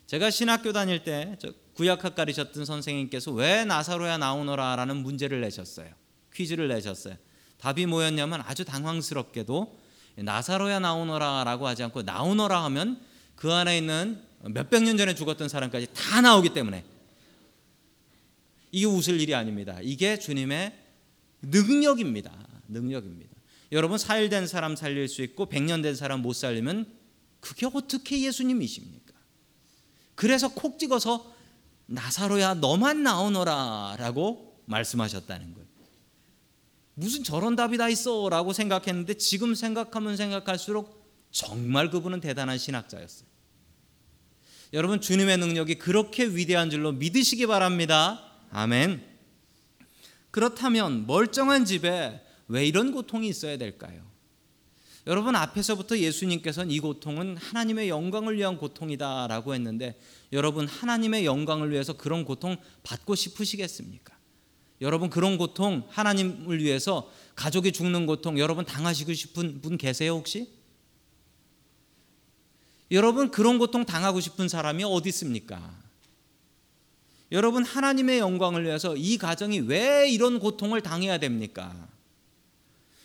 제가 0.07 0.31
신학교 0.31 0.73
다닐 0.73 1.03
때 1.03 1.37
구약학 1.75 2.15
가르쳤던 2.15 2.65
선생님께서 2.65 3.33
왜 3.33 3.65
나사로야 3.65 4.19
나오너라라는 4.19 4.97
문제를 4.97 5.41
내셨어요. 5.41 5.91
퀴즈를 6.33 6.69
내셨어요. 6.69 7.17
답이 7.59 7.87
뭐였냐면 7.87 8.41
아주 8.47 8.65
당황스럽게도 8.65 9.79
나사로야 10.23 10.81
나오너라라고 10.81 11.67
하지 11.67 11.83
않고 11.85 12.03
나오너라 12.03 12.65
하면 12.65 13.01
그 13.37 13.53
안에 13.53 13.79
있는 13.79 14.23
몇백 14.43 14.83
년 14.83 14.97
전에 14.97 15.15
죽었던 15.15 15.49
사람까지 15.49 15.89
다 15.95 16.21
나오기 16.21 16.51
때문에 16.55 16.85
이게 18.71 18.87
웃을 18.87 19.21
일이 19.21 19.35
아닙니다. 19.35 19.79
이게 19.83 20.19
주님의 20.19 20.77
능력입니다. 21.43 22.33
능력입니다. 22.69 23.37
여러분 23.73 23.99
사일 23.99 24.29
된 24.29 24.47
사람 24.47 24.77
살릴 24.77 25.09
수 25.09 25.23
있고 25.23 25.47
백년 25.47 25.83
된 25.83 25.95
사람 25.95 26.23
못 26.23 26.33
살리면 26.35 26.87
그게 27.41 27.67
어떻게 27.73 28.21
예수님이십니까? 28.23 29.13
그래서 30.15 30.49
콕 30.49 30.79
찍어서 30.79 31.33
나사로야 31.87 32.55
너만 32.55 33.03
나오너라라고 33.03 34.63
말씀하셨다는 34.67 35.55
거예요. 35.55 35.68
무슨 36.99 37.23
저런 37.23 37.55
답이 37.55 37.79
다 37.79 37.89
있어 37.89 38.29
라고 38.29 38.53
생각했는데 38.53 39.15
지금 39.15 39.55
생각하면 39.55 40.17
생각할수록 40.17 41.01
정말 41.31 41.91
그분은 41.91 42.19
대단한 42.19 42.59
신학자였어요. 42.59 43.29
여러분 44.73 45.01
주님의 45.01 45.39
능력이 45.39 45.77
그렇게 45.77 46.25
위대한 46.27 46.71
줄로 46.71 46.91
믿으시기 46.91 47.47
바랍니다. 47.47 48.33
아멘. 48.51 49.01
그렇다면 50.33 51.07
멀쩡한 51.07 51.65
집에 51.67 52.21
왜 52.49 52.67
이런 52.67 52.91
고통이 52.91 53.29
있어야 53.29 53.57
될까요? 53.59 54.05
여러분 55.07 55.37
앞에서부터 55.37 55.99
예수님께서는 55.99 56.73
이 56.73 56.81
고통은 56.81 57.37
하나님의 57.37 57.89
영광을 57.89 58.37
위한 58.37 58.59
고통이다라고 58.59 59.55
했는데 59.55 59.97
여러분 60.33 60.67
하나님의 60.67 61.25
영광을 61.25 61.71
위해서 61.71 61.93
그런 61.93 62.25
고통 62.25 62.57
받고 62.83 63.15
싶으시겠습니까? 63.15 64.18
여러분 64.81 65.11
그런 65.11 65.39
고통 65.39 65.85
하나님을 65.91 66.63
위해서 66.63 67.11
가족이 67.35 67.73
죽는 67.73 68.07
고통 68.07 68.39
여러분 68.39 68.65
당하시고 68.65 69.13
싶은 69.13 69.61
분 69.61 69.77
계세요 69.77 70.13
혹시? 70.13 70.53
여러분 72.91 73.31
그런 73.31 73.59
고통 73.59 73.85
당하고 73.85 74.21
싶은 74.21 74.49
사람이 74.49 74.85
어디 74.85 75.11
있습니까? 75.11 75.77
여러분 77.31 77.65
하나님의 77.65 78.21
영광을 78.21 78.65
위해서 78.65 78.97
이 78.97 79.19
가정이 79.19 79.61
왜 79.61 80.09
이런 80.09 80.39
고통을 80.39 80.81
당해야 80.81 81.19
됩니까? 81.19 81.89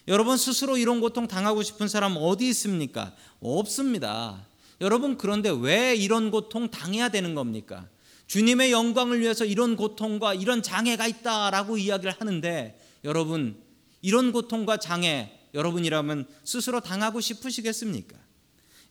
여러분 0.07 0.37
스스로 0.37 0.77
이런 0.77 1.01
고통 1.01 1.27
당하고 1.27 1.63
싶은 1.63 1.87
사람 1.87 2.15
어디 2.17 2.47
있습니까? 2.49 3.13
없습니다. 3.41 4.45
여러분 4.79 5.17
그런데 5.17 5.49
왜 5.49 5.95
이런 5.95 6.31
고통 6.31 6.69
당해야 6.69 7.09
되는 7.09 7.35
겁니까? 7.35 7.87
주님의 8.27 8.71
영광을 8.71 9.19
위해서 9.19 9.45
이런 9.45 9.75
고통과 9.75 10.33
이런 10.33 10.61
장애가 10.61 11.07
있다라고 11.07 11.77
이야기를 11.77 12.11
하는데 12.11 12.79
여러분 13.03 13.61
이런 14.01 14.31
고통과 14.31 14.77
장애 14.77 15.31
여러분이라면 15.53 16.27
스스로 16.43 16.79
당하고 16.79 17.21
싶으시겠습니까? 17.21 18.17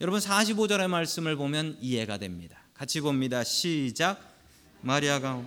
여러분 0.01 0.21
45절의 0.21 0.89
말씀을 0.89 1.37
보면 1.37 1.79
이해가 1.81 2.19
됩니다. 2.19 2.59
같이 2.75 3.01
봅니다. 3.01 3.45
시작. 3.45 4.21
마리아가 4.81 5.45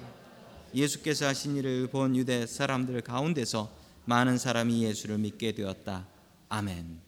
예수께서 0.73 1.27
하신 1.27 1.57
일을 1.57 1.87
본 1.87 2.15
유대 2.15 2.45
사람들 2.45 3.01
가운데서 3.01 3.71
많은 4.05 4.37
사람이 4.37 4.83
예수를 4.83 5.17
믿게 5.17 5.53
되었다. 5.53 6.07
아멘. 6.49 6.99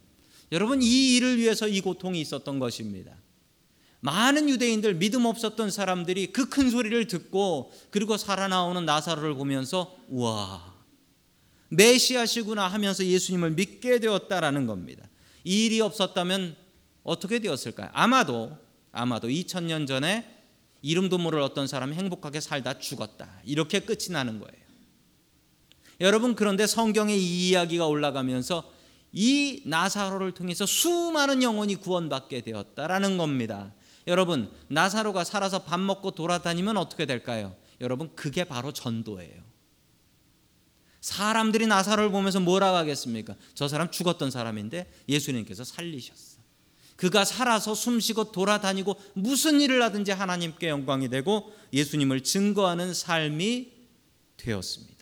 여러분 0.52 0.82
이 0.82 1.16
일을 1.16 1.38
위해서 1.38 1.68
이 1.68 1.82
고통이 1.82 2.20
있었던 2.22 2.60
것입니다. 2.60 3.13
많은 4.00 4.48
유대인들 4.50 4.96
믿음 4.96 5.26
없었던 5.26 5.72
사람들이 5.72 6.28
그 6.28 6.50
큰 6.50 6.70
소리를 6.70 7.08
듣고 7.08 7.72
그리고 7.90 8.18
살아나오는 8.18 8.86
나사로를 8.86 9.36
보면서 9.36 9.96
우와 10.10 10.76
메시아시구나 11.70 12.68
하면서 12.68 13.06
예수님을 13.06 13.52
믿게 13.52 14.00
되었다라는 14.00 14.68
겁니다. 14.68 15.08
이 15.44 15.66
일이 15.66 15.82
없었다면 15.82 16.56
어떻게 17.04 17.40
되었을까요? 17.40 17.90
아마도 17.94 18.58
아마도 18.92 19.28
2000년 19.28 19.88
전에 19.88 20.26
이름도 20.82 21.18
모를 21.18 21.42
어떤 21.42 21.68
사람이 21.68 21.96
행복하게 21.96 22.40
살다 22.40 22.80
죽었다. 22.80 23.30
이렇게 23.46 23.80
끝이 23.80 24.12
나는 24.12 24.40
거예요. 24.40 24.68
여러분 26.00 26.36
그런데 26.36 26.68
성경에 26.68 27.16
이 27.16 27.50
이야기가 27.50 27.88
올라가면서 27.88 28.72
이 29.12 29.64
나사로를 29.66 30.34
통해서 30.34 30.66
수많은 30.66 31.42
영혼이 31.42 31.78
구원받게 31.78 32.42
되었다라는 32.42 33.18
겁니다. 33.18 33.74
여러분 34.08 34.50
나사로가 34.70 35.24
살아서 35.24 35.63
밥 35.63 35.80
먹고 35.80 36.12
돌아다니면 36.12 36.78
어떻게 36.78 37.06
될까요? 37.06 37.56
여러분 37.82 38.15
그게 38.15 38.43
바로 38.43 38.72
전도예요. 38.72 39.48
사람들이 41.02 41.67
나사로를 41.67 42.12
보면서 42.12 42.39
뭐라고 42.39 42.78
하겠습니까? 42.78 43.36
저 43.54 43.67
사람 43.67 43.91
죽었던 43.91 44.32
사람인데 44.32 44.91
예수님께서 45.08 45.63
살리셨어. 45.63 46.38
그가 46.96 47.26
살아서 47.26 47.76
숨쉬고 47.76 48.32
돌아다니고 48.32 49.00
무슨 49.13 49.62
일을 49.62 49.84
하든지 49.84 50.12
하나님께 50.12 50.67
영광이 50.67 51.10
되고 51.10 51.54
예수님을 51.72 52.24
증거하는 52.24 52.93
삶이 52.93 53.72
되었습니다. 54.38 54.98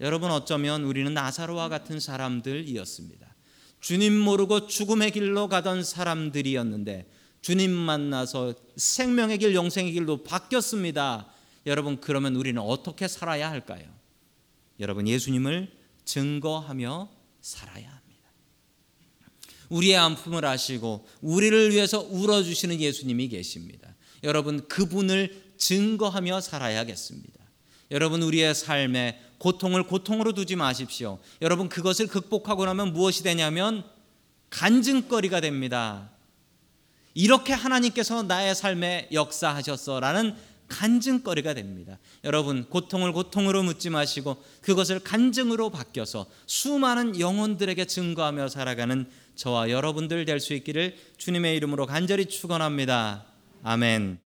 여러분 0.00 0.30
어쩌면 0.30 0.84
우리는 0.84 1.12
나사로와 1.12 1.68
같은 1.68 2.00
사람들이었습니다. 2.00 3.32
주님 3.80 4.18
모르고 4.18 4.66
죽음의 4.66 5.10
길로 5.10 5.48
가던 5.48 5.84
사람들이었는데 5.84 7.06
주님 7.42 7.72
만나서 7.72 8.54
생명의 8.76 9.38
길, 9.38 9.54
영생의 9.54 9.92
길로 9.92 10.22
바뀌었습니다. 10.22 11.26
여러분 11.66 12.00
그러면 12.00 12.36
우리는 12.36 12.60
어떻게 12.62 13.08
살아야 13.08 13.50
할까요? 13.50 13.84
여러분 14.80 15.06
예수님을 15.06 15.70
증거하며 16.04 17.10
살아야 17.40 17.88
합니다. 17.88 18.02
우리의 19.68 19.96
아픔을 19.96 20.44
아시고 20.44 21.06
우리를 21.20 21.72
위해서 21.72 22.00
울어 22.00 22.42
주시는 22.42 22.80
예수님이 22.80 23.28
계십니다. 23.28 23.94
여러분 24.22 24.66
그분을 24.68 25.54
증거하며 25.56 26.40
살아야겠습니다. 26.40 27.40
여러분 27.90 28.22
우리의 28.22 28.54
삶에 28.54 29.20
고통을 29.38 29.84
고통으로 29.84 30.32
두지 30.32 30.54
마십시오. 30.54 31.18
여러분 31.40 31.68
그것을 31.68 32.06
극복하고 32.06 32.64
나면 32.66 32.92
무엇이 32.92 33.24
되냐면 33.24 33.84
간증거리가 34.50 35.40
됩니다. 35.40 36.11
이렇게 37.14 37.52
하나님께서 37.52 38.22
나의 38.22 38.54
삶에 38.54 39.08
역사하셨어라는 39.12 40.34
간증거리가 40.68 41.54
됩니다. 41.54 41.98
여러분 42.24 42.64
고통을 42.64 43.12
고통으로 43.12 43.62
묻지 43.62 43.90
마시고 43.90 44.42
그것을 44.62 45.00
간증으로 45.00 45.70
바뀌어서 45.70 46.26
수많은 46.46 47.20
영혼들에게 47.20 47.84
증거하며 47.84 48.48
살아가는 48.48 49.06
저와 49.34 49.70
여러분들 49.70 50.24
될 50.24 50.40
수 50.40 50.54
있기를 50.54 50.96
주님의 51.18 51.56
이름으로 51.56 51.86
간절히 51.86 52.26
축원합니다. 52.26 53.26
아멘. 53.62 54.31